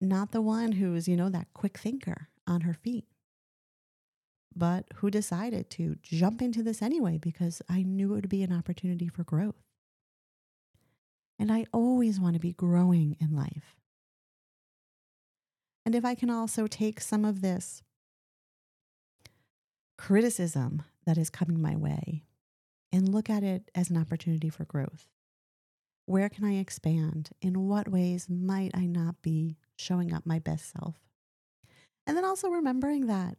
not 0.00 0.32
the 0.32 0.42
one 0.42 0.72
who's, 0.72 1.08
you 1.08 1.16
know, 1.16 1.28
that 1.28 1.48
quick 1.54 1.78
thinker 1.78 2.28
on 2.46 2.62
her 2.62 2.74
feet, 2.74 3.06
but 4.54 4.84
who 4.96 5.10
decided 5.10 5.70
to 5.70 5.96
jump 6.02 6.42
into 6.42 6.62
this 6.62 6.82
anyway 6.82 7.18
because 7.18 7.62
I 7.68 7.82
knew 7.82 8.12
it 8.12 8.16
would 8.16 8.28
be 8.28 8.42
an 8.42 8.52
opportunity 8.52 9.08
for 9.08 9.24
growth. 9.24 9.62
And 11.38 11.50
I 11.50 11.66
always 11.72 12.20
want 12.20 12.34
to 12.34 12.40
be 12.40 12.52
growing 12.52 13.16
in 13.20 13.34
life. 13.34 13.74
And 15.84 15.94
if 15.94 16.04
I 16.04 16.14
can 16.14 16.30
also 16.30 16.66
take 16.66 17.00
some 17.00 17.24
of 17.24 17.40
this 17.40 17.82
criticism 19.98 20.82
that 21.06 21.18
is 21.18 21.30
coming 21.30 21.60
my 21.60 21.76
way 21.76 22.24
and 22.94 23.12
look 23.12 23.28
at 23.28 23.42
it 23.42 23.72
as 23.74 23.90
an 23.90 23.96
opportunity 23.96 24.48
for 24.48 24.64
growth. 24.64 25.08
Where 26.06 26.28
can 26.28 26.44
I 26.44 26.58
expand? 26.58 27.30
In 27.42 27.66
what 27.66 27.88
ways 27.88 28.28
might 28.30 28.70
I 28.72 28.86
not 28.86 29.20
be 29.20 29.56
showing 29.76 30.12
up 30.12 30.24
my 30.24 30.38
best 30.38 30.70
self? 30.70 30.94
And 32.06 32.16
then 32.16 32.24
also 32.24 32.50
remembering 32.50 33.08
that 33.08 33.36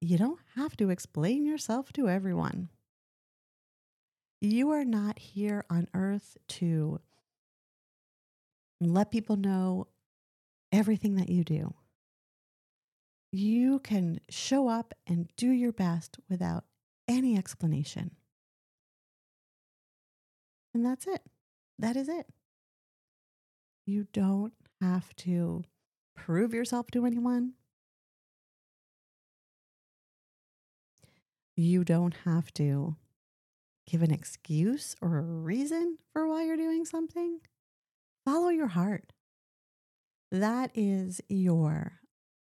you 0.00 0.16
don't 0.16 0.38
have 0.54 0.76
to 0.76 0.90
explain 0.90 1.44
yourself 1.44 1.92
to 1.94 2.08
everyone. 2.08 2.68
You 4.40 4.70
are 4.70 4.84
not 4.84 5.18
here 5.18 5.64
on 5.68 5.88
earth 5.92 6.36
to 6.50 7.00
let 8.80 9.10
people 9.10 9.36
know 9.36 9.88
everything 10.70 11.16
that 11.16 11.28
you 11.28 11.42
do. 11.42 11.74
You 13.32 13.80
can 13.80 14.20
show 14.28 14.68
up 14.68 14.94
and 15.08 15.28
do 15.36 15.50
your 15.50 15.72
best 15.72 16.18
without 16.28 16.64
any 17.08 17.36
explanation. 17.36 18.12
And 20.74 20.84
that's 20.84 21.06
it. 21.06 21.22
That 21.78 21.96
is 21.96 22.08
it. 22.08 22.26
You 23.86 24.06
don't 24.12 24.52
have 24.80 25.14
to 25.16 25.64
prove 26.14 26.54
yourself 26.54 26.90
to 26.92 27.06
anyone. 27.06 27.54
You 31.56 31.84
don't 31.84 32.14
have 32.24 32.52
to 32.54 32.96
give 33.86 34.02
an 34.02 34.12
excuse 34.12 34.94
or 35.02 35.18
a 35.18 35.22
reason 35.22 35.98
for 36.12 36.28
why 36.28 36.44
you're 36.44 36.56
doing 36.56 36.84
something. 36.84 37.40
Follow 38.24 38.48
your 38.48 38.68
heart. 38.68 39.12
That 40.30 40.70
is 40.74 41.20
your, 41.28 42.00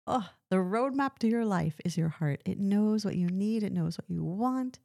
oh, 0.07 0.29
the 0.49 0.57
roadmap 0.57 1.17
to 1.19 1.27
your 1.27 1.45
life 1.45 1.81
is 1.83 1.97
your 1.97 2.09
heart. 2.09 2.41
It 2.45 2.57
knows 2.57 3.03
what 3.03 3.15
you 3.15 3.27
need, 3.27 3.63
it 3.63 3.73
knows 3.73 3.97
what 3.97 4.09
you 4.09 4.23
want. 4.23 4.79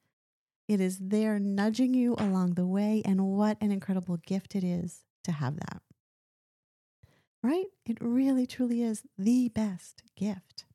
It 0.69 0.81
is 0.81 0.99
there 0.99 1.39
nudging 1.39 1.95
you 1.95 2.15
along 2.19 2.55
the 2.55 2.67
way. 2.67 3.03
And 3.05 3.27
what 3.27 3.57
an 3.61 3.73
incredible 3.73 4.19
gift 4.19 4.55
it 4.55 4.63
is 4.63 5.05
to 5.25 5.33
have 5.33 5.57
that. 5.57 5.83
Right? 7.43 7.67
It 7.87 7.97
really, 8.01 8.47
truly 8.47 8.83
is 8.83 9.03
the 9.17 9.49
best 9.49 10.03
gift. 10.15 10.67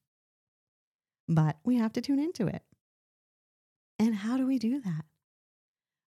But 1.28 1.58
we 1.64 1.78
have 1.78 1.94
to 1.94 2.02
tune 2.02 2.20
into 2.20 2.48
it. 2.48 2.64
And 4.00 4.16
how 4.16 4.38
do 4.38 4.48
we 4.48 4.58
do 4.58 4.82
that? 4.82 5.06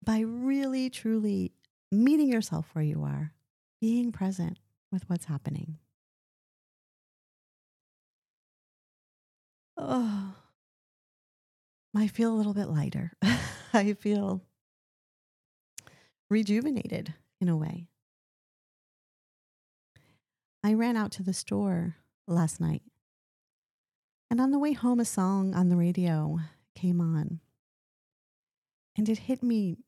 By 0.04 0.20
really, 0.20 0.90
truly 0.90 1.52
meeting 1.92 2.28
yourself 2.28 2.70
where 2.72 2.84
you 2.84 3.02
are, 3.04 3.32
being 3.80 4.10
present 4.10 4.58
with 4.90 5.08
what's 5.08 5.26
happening. 5.26 5.78
Oh, 9.76 10.34
I 11.98 12.06
feel 12.06 12.32
a 12.32 12.36
little 12.36 12.54
bit 12.54 12.68
lighter. 12.68 13.12
I 13.72 13.92
feel 13.94 14.40
rejuvenated 16.30 17.12
in 17.40 17.48
a 17.48 17.56
way. 17.56 17.88
I 20.62 20.74
ran 20.74 20.96
out 20.96 21.10
to 21.12 21.24
the 21.24 21.32
store 21.32 21.96
last 22.28 22.60
night, 22.60 22.82
and 24.30 24.40
on 24.40 24.52
the 24.52 24.60
way 24.60 24.74
home, 24.74 25.00
a 25.00 25.04
song 25.04 25.54
on 25.54 25.70
the 25.70 25.76
radio 25.76 26.38
came 26.76 27.00
on. 27.00 27.40
And 28.96 29.08
it 29.08 29.18
hit 29.18 29.42
me 29.42 29.78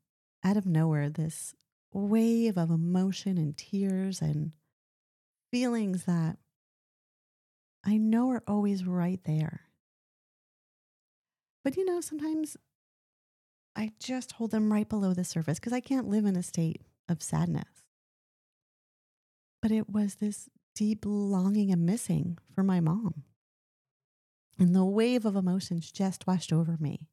out 0.42 0.56
of 0.56 0.66
nowhere 0.66 1.10
this 1.10 1.54
wave 1.92 2.58
of 2.58 2.70
emotion 2.70 3.38
and 3.38 3.56
tears 3.56 4.20
and 4.20 4.50
feelings 5.52 6.06
that 6.06 6.38
I 7.84 7.98
know 7.98 8.30
are 8.30 8.42
always 8.48 8.84
right 8.84 9.20
there. 9.22 9.69
But 11.62 11.76
you 11.76 11.84
know, 11.84 12.00
sometimes 12.00 12.56
I 13.76 13.92
just 13.98 14.32
hold 14.32 14.50
them 14.50 14.72
right 14.72 14.88
below 14.88 15.14
the 15.14 15.24
surface 15.24 15.58
because 15.58 15.72
I 15.72 15.80
can't 15.80 16.08
live 16.08 16.24
in 16.24 16.36
a 16.36 16.42
state 16.42 16.82
of 17.08 17.22
sadness. 17.22 17.84
But 19.62 19.70
it 19.70 19.90
was 19.90 20.16
this 20.16 20.48
deep 20.74 21.04
longing 21.04 21.70
and 21.70 21.84
missing 21.84 22.38
for 22.54 22.62
my 22.62 22.80
mom. 22.80 23.24
And 24.58 24.74
the 24.74 24.84
wave 24.84 25.24
of 25.24 25.36
emotions 25.36 25.90
just 25.90 26.26
washed 26.26 26.52
over 26.52 26.76
me. 26.80 27.08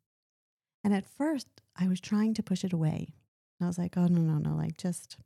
And 0.84 0.94
at 0.94 1.06
first, 1.06 1.48
I 1.76 1.88
was 1.88 2.00
trying 2.00 2.34
to 2.36 2.44
push 2.44 2.64
it 2.64 2.74
away. 2.74 3.14
I 3.62 3.68
was 3.68 3.78
like, 3.78 3.98
oh, 3.98 4.08
no, 4.08 4.22
no, 4.22 4.38
no, 4.38 4.56
like 4.56 4.78
just 4.78 5.18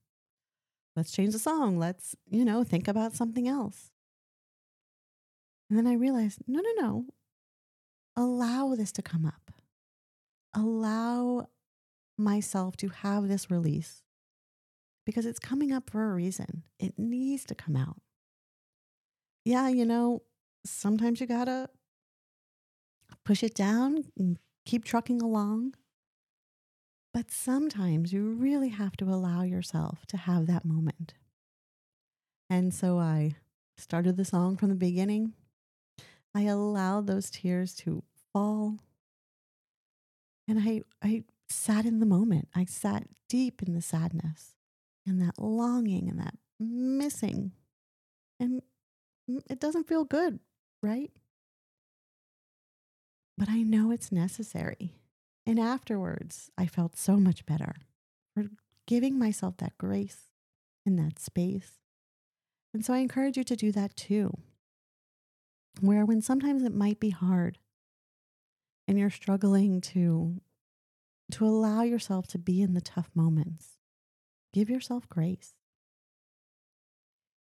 let's 0.95 1.11
change 1.11 1.33
the 1.33 1.39
song. 1.39 1.77
Let's, 1.77 2.15
you 2.29 2.45
know, 2.45 2.63
think 2.63 2.87
about 2.87 3.15
something 3.15 3.47
else. 3.47 3.91
And 5.69 5.77
then 5.77 5.87
I 5.87 5.93
realized, 5.93 6.39
no, 6.47 6.61
no, 6.61 6.81
no. 6.81 7.05
Allow 8.21 8.75
this 8.75 8.91
to 8.93 9.01
come 9.01 9.25
up 9.25 9.51
allow 10.53 11.47
myself 12.17 12.77
to 12.77 12.89
have 12.89 13.27
this 13.27 13.49
release 13.49 14.03
because 15.05 15.25
it's 15.25 15.39
coming 15.39 15.71
up 15.71 15.89
for 15.89 16.09
a 16.09 16.13
reason. 16.13 16.63
It 16.79 16.93
needs 16.97 17.45
to 17.45 17.55
come 17.55 17.75
out. 17.75 17.97
Yeah, 19.43 19.69
you 19.69 19.85
know, 19.85 20.21
sometimes 20.65 21.19
you 21.19 21.27
gotta 21.27 21.69
push 23.25 23.43
it 23.43 23.55
down 23.55 24.05
and 24.17 24.37
keep 24.65 24.85
trucking 24.85 25.21
along. 25.21 25.73
But 27.13 27.29
sometimes 27.29 28.13
you 28.13 28.31
really 28.31 28.69
have 28.69 28.95
to 28.97 29.05
allow 29.05 29.41
yourself 29.41 30.05
to 30.07 30.17
have 30.17 30.47
that 30.47 30.63
moment. 30.63 31.13
And 32.49 32.73
so 32.73 32.99
I 32.99 33.35
started 33.77 34.15
the 34.15 34.23
song 34.23 34.55
from 34.55 34.69
the 34.69 34.75
beginning. 34.75 35.33
I 36.33 36.43
allowed 36.43 37.07
those 37.07 37.29
tears 37.29 37.73
to 37.75 38.03
fall 38.33 38.79
and 40.51 40.59
I, 40.59 40.81
I 41.01 41.23
sat 41.49 41.85
in 41.85 41.99
the 41.99 42.05
moment. 42.05 42.49
I 42.53 42.65
sat 42.65 43.07
deep 43.29 43.63
in 43.63 43.73
the 43.73 43.81
sadness 43.81 44.57
and 45.05 45.21
that 45.21 45.39
longing 45.39 46.09
and 46.09 46.19
that 46.19 46.35
missing. 46.59 47.53
And 48.37 48.61
it 49.49 49.59
doesn't 49.59 49.87
feel 49.87 50.03
good, 50.03 50.39
right? 50.83 51.11
But 53.37 53.49
I 53.49 53.61
know 53.61 53.91
it's 53.91 54.11
necessary. 54.11 54.95
And 55.45 55.57
afterwards, 55.57 56.51
I 56.57 56.65
felt 56.65 56.97
so 56.97 57.17
much 57.17 57.45
better 57.45 57.75
for 58.35 58.45
giving 58.87 59.17
myself 59.17 59.55
that 59.57 59.77
grace 59.77 60.31
and 60.85 60.99
that 60.99 61.17
space. 61.17 61.79
And 62.73 62.85
so 62.85 62.93
I 62.93 62.97
encourage 62.97 63.37
you 63.37 63.43
to 63.45 63.55
do 63.55 63.71
that 63.71 63.95
too. 63.95 64.37
Where 65.79 66.05
when 66.05 66.21
sometimes 66.21 66.63
it 66.63 66.73
might 66.73 66.99
be 66.99 67.11
hard 67.11 67.57
and 68.91 68.99
you're 68.99 69.09
struggling 69.09 69.79
to 69.79 70.41
to 71.31 71.45
allow 71.45 71.81
yourself 71.81 72.27
to 72.27 72.37
be 72.37 72.61
in 72.61 72.73
the 72.73 72.81
tough 72.81 73.09
moments. 73.15 73.77
Give 74.53 74.69
yourself 74.69 75.07
grace. 75.07 75.53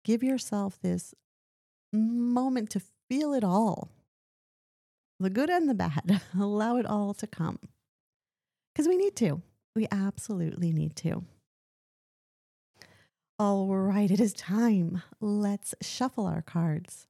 Give 0.05 0.25
yourself 0.25 0.77
this 0.83 1.15
moment 1.93 2.71
to 2.71 2.83
feel 3.09 3.33
it 3.33 3.45
all 3.45 3.93
the 5.21 5.31
good 5.31 5.49
and 5.49 5.69
the 5.69 5.75
bad. 5.75 6.21
Allow 6.39 6.79
it 6.79 6.85
all 6.85 7.15
to 7.15 7.29
come. 7.29 7.61
Because 8.75 8.89
we 8.89 8.97
need 8.97 9.15
to. 9.17 9.41
We 9.77 9.87
absolutely 9.93 10.73
need 10.73 10.97
to. 10.97 11.25
All 13.39 13.69
right, 13.69 14.11
it 14.11 14.19
is 14.19 14.33
time. 14.33 15.01
Let's 15.21 15.77
shuffle 15.81 16.27
our 16.27 16.43
cards 16.43 17.07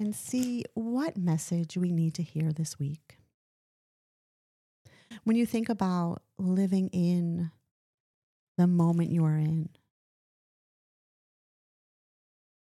and 0.00 0.16
see 0.16 0.64
what 0.72 1.18
message 1.18 1.76
we 1.76 1.92
need 1.92 2.14
to 2.14 2.22
hear 2.22 2.52
this 2.52 2.78
week 2.78 3.17
when 5.24 5.36
you 5.36 5.46
think 5.46 5.68
about 5.68 6.22
living 6.38 6.88
in 6.88 7.50
the 8.56 8.66
moment 8.66 9.10
you 9.10 9.24
are 9.24 9.36
in, 9.36 9.68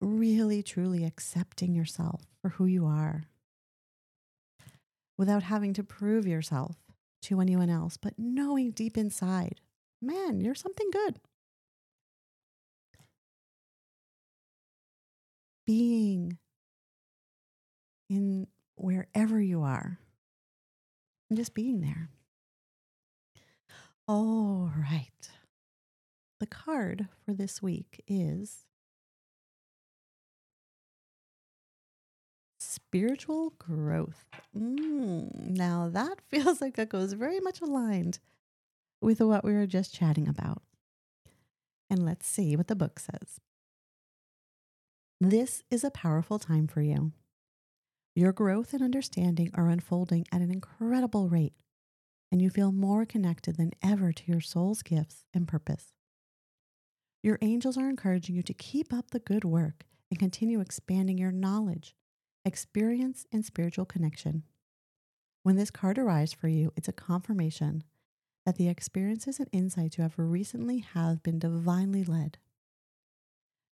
really 0.00 0.62
truly 0.62 1.04
accepting 1.04 1.74
yourself 1.74 2.22
for 2.40 2.50
who 2.50 2.66
you 2.66 2.86
are 2.86 3.24
without 5.16 5.42
having 5.42 5.72
to 5.74 5.82
prove 5.82 6.26
yourself 6.26 6.76
to 7.22 7.40
anyone 7.40 7.70
else, 7.70 7.96
but 7.96 8.14
knowing 8.18 8.70
deep 8.70 8.96
inside, 8.96 9.60
man, 10.02 10.40
you're 10.40 10.54
something 10.54 10.90
good. 10.90 11.18
Being 15.66 16.38
in 18.08 18.46
wherever 18.76 19.40
you 19.40 19.62
are 19.62 19.98
and 21.28 21.36
just 21.36 21.54
being 21.54 21.80
there. 21.80 22.10
All 24.08 24.70
right. 24.76 25.30
The 26.38 26.46
card 26.46 27.08
for 27.24 27.34
this 27.34 27.60
week 27.60 28.04
is 28.06 28.66
spiritual 32.60 33.54
growth. 33.58 34.24
Mm, 34.56 35.56
now, 35.56 35.88
that 35.88 36.20
feels 36.28 36.60
like 36.60 36.76
that 36.76 36.88
goes 36.88 37.14
very 37.14 37.40
much 37.40 37.60
aligned 37.60 38.20
with 39.00 39.20
what 39.20 39.44
we 39.44 39.52
were 39.54 39.66
just 39.66 39.94
chatting 39.94 40.28
about. 40.28 40.62
And 41.90 42.04
let's 42.04 42.26
see 42.26 42.54
what 42.54 42.68
the 42.68 42.76
book 42.76 43.00
says. 43.00 43.40
This 45.20 45.62
is 45.70 45.82
a 45.82 45.90
powerful 45.90 46.38
time 46.38 46.68
for 46.68 46.82
you. 46.82 47.12
Your 48.14 48.32
growth 48.32 48.72
and 48.72 48.82
understanding 48.82 49.50
are 49.54 49.68
unfolding 49.68 50.26
at 50.30 50.42
an 50.42 50.50
incredible 50.50 51.28
rate 51.28 51.54
and 52.30 52.42
you 52.42 52.50
feel 52.50 52.72
more 52.72 53.06
connected 53.06 53.56
than 53.56 53.72
ever 53.82 54.12
to 54.12 54.22
your 54.26 54.40
soul's 54.40 54.82
gifts 54.82 55.24
and 55.32 55.46
purpose. 55.46 55.92
Your 57.22 57.38
angels 57.42 57.76
are 57.76 57.88
encouraging 57.88 58.36
you 58.36 58.42
to 58.42 58.54
keep 58.54 58.92
up 58.92 59.10
the 59.10 59.18
good 59.18 59.44
work 59.44 59.84
and 60.10 60.18
continue 60.18 60.60
expanding 60.60 61.18
your 61.18 61.32
knowledge, 61.32 61.96
experience, 62.44 63.26
and 63.32 63.44
spiritual 63.44 63.84
connection. 63.84 64.44
When 65.42 65.56
this 65.56 65.70
card 65.70 65.98
arrives 65.98 66.32
for 66.32 66.48
you, 66.48 66.72
it's 66.76 66.88
a 66.88 66.92
confirmation 66.92 67.84
that 68.44 68.56
the 68.56 68.68
experiences 68.68 69.40
and 69.40 69.48
insights 69.52 69.98
you 69.98 70.02
have 70.02 70.14
recently 70.16 70.78
have 70.78 71.22
been 71.22 71.38
divinely 71.38 72.04
led. 72.04 72.38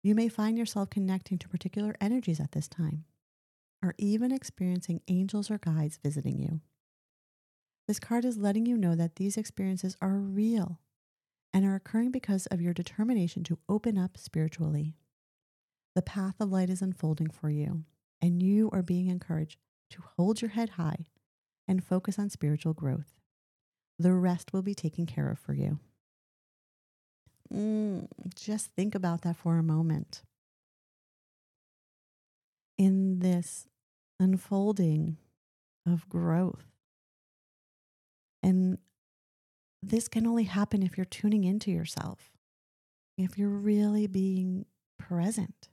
You 0.02 0.14
may 0.14 0.28
find 0.28 0.58
yourself 0.58 0.90
connecting 0.90 1.38
to 1.38 1.48
particular 1.48 1.94
energies 2.00 2.40
at 2.40 2.52
this 2.52 2.68
time, 2.68 3.04
or 3.82 3.94
even 3.98 4.32
experiencing 4.32 5.00
angels 5.08 5.50
or 5.50 5.58
guides 5.58 5.98
visiting 6.02 6.38
you. 6.38 6.60
This 7.86 7.98
card 7.98 8.24
is 8.24 8.38
letting 8.38 8.64
you 8.66 8.76
know 8.78 8.94
that 8.94 9.16
these 9.16 9.36
experiences 9.36 9.96
are 10.00 10.16
real 10.16 10.80
and 11.52 11.64
are 11.64 11.74
occurring 11.74 12.10
because 12.10 12.46
of 12.46 12.60
your 12.60 12.72
determination 12.72 13.44
to 13.44 13.58
open 13.68 13.98
up 13.98 14.16
spiritually. 14.16 14.96
The 15.94 16.02
path 16.02 16.34
of 16.40 16.50
light 16.50 16.70
is 16.70 16.82
unfolding 16.82 17.30
for 17.30 17.50
you, 17.50 17.84
and 18.20 18.42
you 18.42 18.70
are 18.72 18.82
being 18.82 19.08
encouraged 19.08 19.58
to 19.90 20.02
hold 20.16 20.42
your 20.42 20.50
head 20.50 20.70
high 20.70 21.06
and 21.68 21.84
focus 21.84 22.18
on 22.18 22.30
spiritual 22.30 22.72
growth. 22.72 23.12
The 23.98 24.12
rest 24.12 24.52
will 24.52 24.62
be 24.62 24.74
taken 24.74 25.06
care 25.06 25.30
of 25.30 25.38
for 25.38 25.54
you. 25.54 25.78
Mm, 27.52 28.08
just 28.34 28.72
think 28.74 28.94
about 28.94 29.22
that 29.22 29.36
for 29.36 29.58
a 29.58 29.62
moment. 29.62 30.22
In 32.76 33.20
this 33.20 33.68
unfolding 34.18 35.18
of 35.86 36.08
growth, 36.08 36.73
and 38.44 38.76
this 39.82 40.06
can 40.06 40.26
only 40.26 40.44
happen 40.44 40.82
if 40.82 40.98
you're 40.98 41.06
tuning 41.06 41.44
into 41.44 41.70
yourself, 41.70 42.30
if 43.16 43.38
you're 43.38 43.48
really 43.48 44.06
being 44.06 44.66
present. 44.98 45.70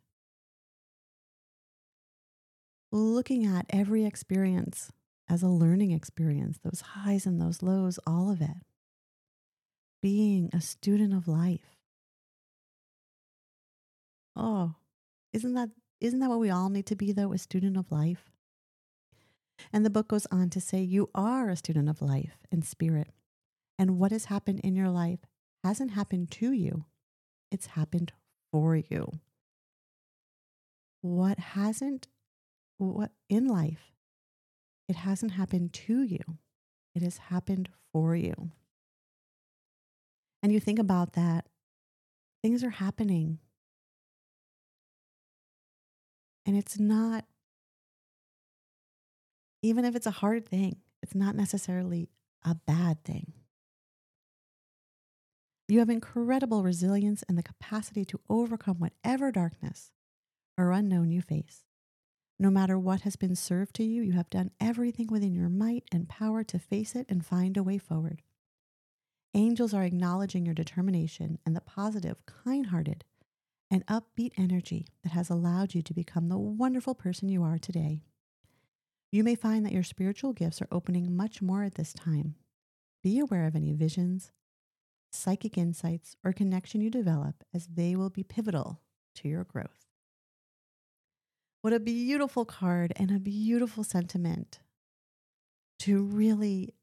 Looking 2.94 3.46
at 3.46 3.66
every 3.70 4.06
experience 4.06 4.90
as 5.30 5.44
a 5.44 5.50
learning 5.50 5.92
experience, 5.92 6.60
those 6.64 6.82
highs 6.82 7.26
and 7.26 7.42
those 7.42 7.62
lows, 7.62 8.00
all 8.08 8.32
of 8.32 8.42
it. 8.42 8.64
Being 10.02 10.50
a 10.54 10.62
student 10.62 11.14
of 11.14 11.28
life. 11.28 11.78
Oh, 14.36 14.76
isn't 15.34 15.54
that 15.56 15.70
isn't 16.00 16.20
that 16.20 16.30
what 16.30 16.40
we 16.40 16.50
all 16.50 16.70
need 16.70 16.86
to 16.88 16.96
be 16.96 17.12
though, 17.12 17.34
a 17.34 17.38
student 17.38 17.76
of 17.76 17.92
life? 17.92 18.31
And 19.72 19.86
the 19.86 19.90
book 19.90 20.08
goes 20.08 20.28
on 20.32 20.50
to 20.52 20.62
say 20.62 20.82
you 20.82 21.10
are 21.16 21.50
a 21.50 21.56
student 21.56 21.90
of 21.90 22.02
life 22.02 22.38
and 22.52 22.66
spirit. 22.66 23.10
And 23.78 23.98
what 23.98 24.12
has 24.12 24.26
happened 24.26 24.62
in 24.64 24.76
your 24.76 24.90
life 24.90 25.20
hasn't 25.64 25.92
happened 25.92 26.32
to 26.32 26.52
you. 26.52 26.86
It's 27.52 27.68
happened 27.68 28.14
for 28.52 28.76
you. 28.76 29.12
What 31.02 31.40
hasn't 31.40 32.08
what 32.78 33.12
in 33.30 33.48
life 33.48 33.92
it 34.88 34.96
hasn't 34.98 35.34
happened 35.34 35.72
to 35.72 36.02
you, 36.02 36.20
it 36.94 37.02
has 37.02 37.18
happened 37.18 37.70
for 37.94 38.14
you. 38.14 38.52
And 40.44 40.52
you 40.52 40.60
think 40.60 40.80
about 40.80 41.14
that, 41.14 41.48
things 42.42 42.62
are 42.62 42.72
happening. 42.72 43.40
And 46.46 46.58
it's 46.58 46.78
not, 46.78 47.26
even 49.62 49.86
if 49.86 49.96
it's 49.96 50.08
a 50.08 50.12
hard 50.12 50.48
thing, 50.48 50.78
it's 51.02 51.16
not 51.16 51.36
necessarily 51.36 52.10
a 52.44 52.56
bad 52.56 53.04
thing. 53.04 53.34
You 55.68 55.80
have 55.80 55.90
incredible 55.90 56.64
resilience 56.64 57.24
and 57.30 57.38
the 57.38 57.44
capacity 57.44 58.04
to 58.06 58.20
overcome 58.30 58.78
whatever 58.80 59.32
darkness 59.32 59.92
or 60.58 60.72
unknown 60.72 61.12
you 61.12 61.22
face. 61.22 61.64
No 62.38 62.50
matter 62.50 62.78
what 62.78 63.02
has 63.02 63.16
been 63.16 63.36
served 63.36 63.76
to 63.76 63.84
you, 63.84 64.02
you 64.02 64.14
have 64.14 64.30
done 64.30 64.52
everything 64.60 65.08
within 65.08 65.34
your 65.34 65.48
might 65.48 65.84
and 65.92 66.10
power 66.10 66.44
to 66.44 66.60
face 66.60 66.96
it 66.96 67.06
and 67.08 67.26
find 67.26 67.56
a 67.56 67.64
way 67.64 67.78
forward. 67.78 68.24
Angels 69.34 69.74
are 69.74 69.84
acknowledging 69.84 70.46
your 70.46 70.56
determination 70.56 71.40
and 71.46 71.56
the 71.56 71.62
positive, 71.62 72.26
kind 72.26 72.66
hearted, 72.66 73.06
and 73.70 73.86
upbeat 73.86 74.34
energy 74.38 74.88
that 75.04 75.14
has 75.14 75.30
allowed 75.30 75.74
you 75.74 75.82
to 75.84 75.94
become 75.94 76.28
the 76.28 76.38
wonderful 76.38 76.96
person 76.96 77.30
you 77.30 77.44
are 77.44 77.58
today. 77.58 78.04
You 79.12 79.24
may 79.24 79.36
find 79.36 79.66
that 79.66 79.74
your 79.74 79.84
spiritual 79.84 80.32
gifts 80.32 80.62
are 80.62 80.70
opening 80.72 81.16
much 81.16 81.42
more 81.42 81.64
at 81.64 81.76
this 81.76 81.92
time. 81.94 82.36
Be 83.04 83.20
aware 83.20 83.46
of 83.46 83.56
any 83.56 83.74
visions, 83.74 84.32
psychic 85.12 85.58
insights, 85.58 86.16
or 86.24 86.32
connection 86.32 86.80
you 86.80 86.90
develop, 86.90 87.44
as 87.54 87.68
they 87.68 87.96
will 87.96 88.10
be 88.10 88.24
pivotal 88.24 88.80
to 89.16 89.28
your 89.28 89.44
growth. 89.44 89.88
What 91.62 91.74
a 91.74 91.80
beautiful 91.80 92.46
card 92.46 92.94
and 92.96 93.12
a 93.12 93.20
beautiful 93.20 93.84
sentiment 93.84 94.60
to 95.80 96.04
really 96.04 96.74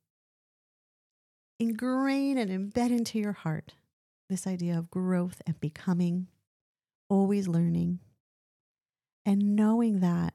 ingrain 1.58 2.36
and 2.36 2.50
embed 2.50 2.90
into 2.90 3.18
your 3.18 3.32
heart 3.32 3.74
this 4.28 4.46
idea 4.46 4.78
of 4.78 4.90
growth 4.90 5.40
and 5.46 5.58
becoming, 5.60 6.28
always 7.08 7.48
learning, 7.48 8.00
and 9.24 9.56
knowing 9.56 10.00
that 10.00 10.34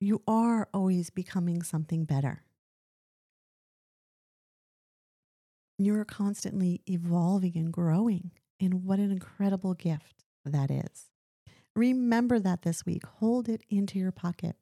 you 0.00 0.22
are 0.26 0.66
always 0.72 1.10
becoming 1.10 1.62
something 1.62 2.04
better. 2.04 2.42
You 5.78 5.94
are 5.98 6.04
constantly 6.04 6.82
evolving 6.86 7.56
and 7.56 7.72
growing, 7.72 8.32
and 8.58 8.84
what 8.84 8.98
an 8.98 9.10
incredible 9.10 9.74
gift 9.74 10.24
that 10.44 10.70
is. 10.70 11.10
Remember 11.76 12.38
that 12.38 12.62
this 12.62 12.84
week. 12.84 13.04
Hold 13.18 13.48
it 13.48 13.62
into 13.68 13.98
your 13.98 14.12
pocket. 14.12 14.56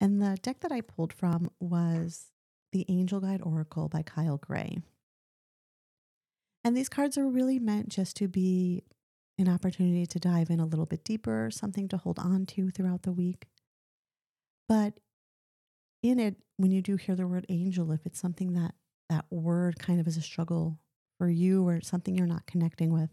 And 0.00 0.22
the 0.22 0.38
deck 0.40 0.60
that 0.60 0.72
I 0.72 0.80
pulled 0.80 1.12
from 1.12 1.50
was 1.58 2.26
the 2.72 2.84
Angel 2.88 3.20
Guide 3.20 3.40
Oracle 3.42 3.88
by 3.88 4.02
Kyle 4.02 4.36
Gray. 4.36 4.78
And 6.62 6.76
these 6.76 6.88
cards 6.88 7.18
are 7.18 7.26
really 7.26 7.58
meant 7.58 7.88
just 7.88 8.16
to 8.16 8.28
be 8.28 8.84
an 9.38 9.48
opportunity 9.48 10.06
to 10.06 10.18
dive 10.18 10.50
in 10.50 10.60
a 10.60 10.66
little 10.66 10.86
bit 10.86 11.04
deeper, 11.04 11.50
something 11.50 11.88
to 11.88 11.96
hold 11.96 12.18
on 12.18 12.44
to 12.46 12.70
throughout 12.70 13.02
the 13.02 13.12
week. 13.12 13.46
But 14.68 14.94
in 16.02 16.18
it, 16.18 16.36
when 16.56 16.70
you 16.70 16.82
do 16.82 16.96
hear 16.96 17.14
the 17.14 17.26
word 17.26 17.46
angel, 17.48 17.92
if 17.92 18.04
it's 18.04 18.20
something 18.20 18.54
that 18.54 18.74
that 19.08 19.24
word 19.30 19.78
kind 19.78 20.00
of 20.00 20.06
is 20.06 20.16
a 20.16 20.22
struggle 20.22 20.78
for 21.18 21.28
you 21.28 21.66
or 21.66 21.80
something 21.80 22.14
you're 22.14 22.26
not 22.26 22.46
connecting 22.46 22.92
with, 22.92 23.10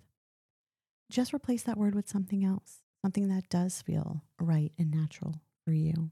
just 1.12 1.34
replace 1.34 1.64
that 1.64 1.78
word 1.78 1.96
with 1.96 2.10
something 2.10 2.44
else, 2.44 2.82
something 3.04 3.28
that 3.30 3.50
does 3.50 3.82
feel 3.82 4.24
right 4.40 4.72
and 4.78 4.92
natural 4.92 5.42
for 5.64 5.72
you. 5.72 6.12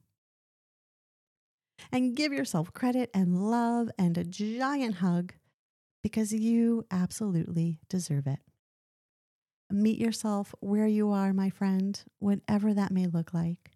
And 1.91 2.15
give 2.15 2.31
yourself 2.31 2.71
credit 2.73 3.09
and 3.13 3.49
love 3.49 3.89
and 3.97 4.17
a 4.17 4.23
giant 4.23 4.95
hug 4.95 5.33
because 6.01 6.31
you 6.31 6.85
absolutely 6.91 7.79
deserve 7.89 8.27
it. 8.27 8.39
Meet 9.73 9.97
yourself 9.97 10.53
where 10.59 10.85
you 10.85 11.09
are, 11.09 11.33
my 11.33 11.49
friend, 11.49 11.99
whatever 12.19 12.75
that 12.75 12.91
may 12.91 13.07
look 13.07 13.33
like, 13.33 13.71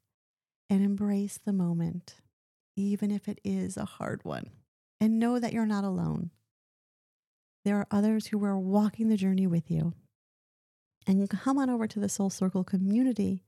and 0.69 0.83
embrace 0.83 1.39
the 1.43 1.51
moment, 1.51 2.17
even 2.75 3.09
if 3.09 3.27
it 3.27 3.41
is 3.43 3.77
a 3.77 3.85
hard 3.85 4.23
one. 4.23 4.51
And 5.01 5.17
know 5.17 5.39
that 5.39 5.53
you're 5.53 5.65
not 5.65 5.83
alone. 5.83 6.29
There 7.65 7.77
are 7.77 7.87
others 7.89 8.27
who 8.27 8.43
are 8.45 8.59
walking 8.59 9.09
the 9.09 9.17
journey 9.17 9.47
with 9.47 9.71
you 9.71 9.93
and 11.07 11.27
come 11.27 11.57
on 11.57 11.67
over 11.67 11.87
to 11.87 11.99
the 11.99 12.09
Soul 12.09 12.29
Circle 12.29 12.63
community 12.63 13.43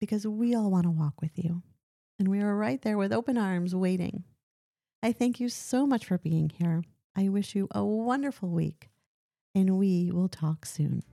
because 0.00 0.26
we 0.26 0.52
all 0.52 0.72
want 0.72 0.86
to 0.86 0.90
walk 0.90 1.20
with 1.20 1.38
you. 1.38 1.62
And 2.18 2.26
we 2.26 2.40
are 2.40 2.56
right 2.56 2.82
there 2.82 2.98
with 2.98 3.12
open 3.12 3.38
arms 3.38 3.72
waiting. 3.72 4.24
I 5.00 5.12
thank 5.12 5.38
you 5.38 5.48
so 5.48 5.86
much 5.86 6.06
for 6.06 6.18
being 6.18 6.50
here. 6.50 6.82
I 7.14 7.28
wish 7.28 7.54
you 7.54 7.68
a 7.70 7.84
wonderful 7.84 8.48
week, 8.48 8.88
and 9.54 9.78
we 9.78 10.10
will 10.10 10.28
talk 10.28 10.66
soon. 10.66 11.04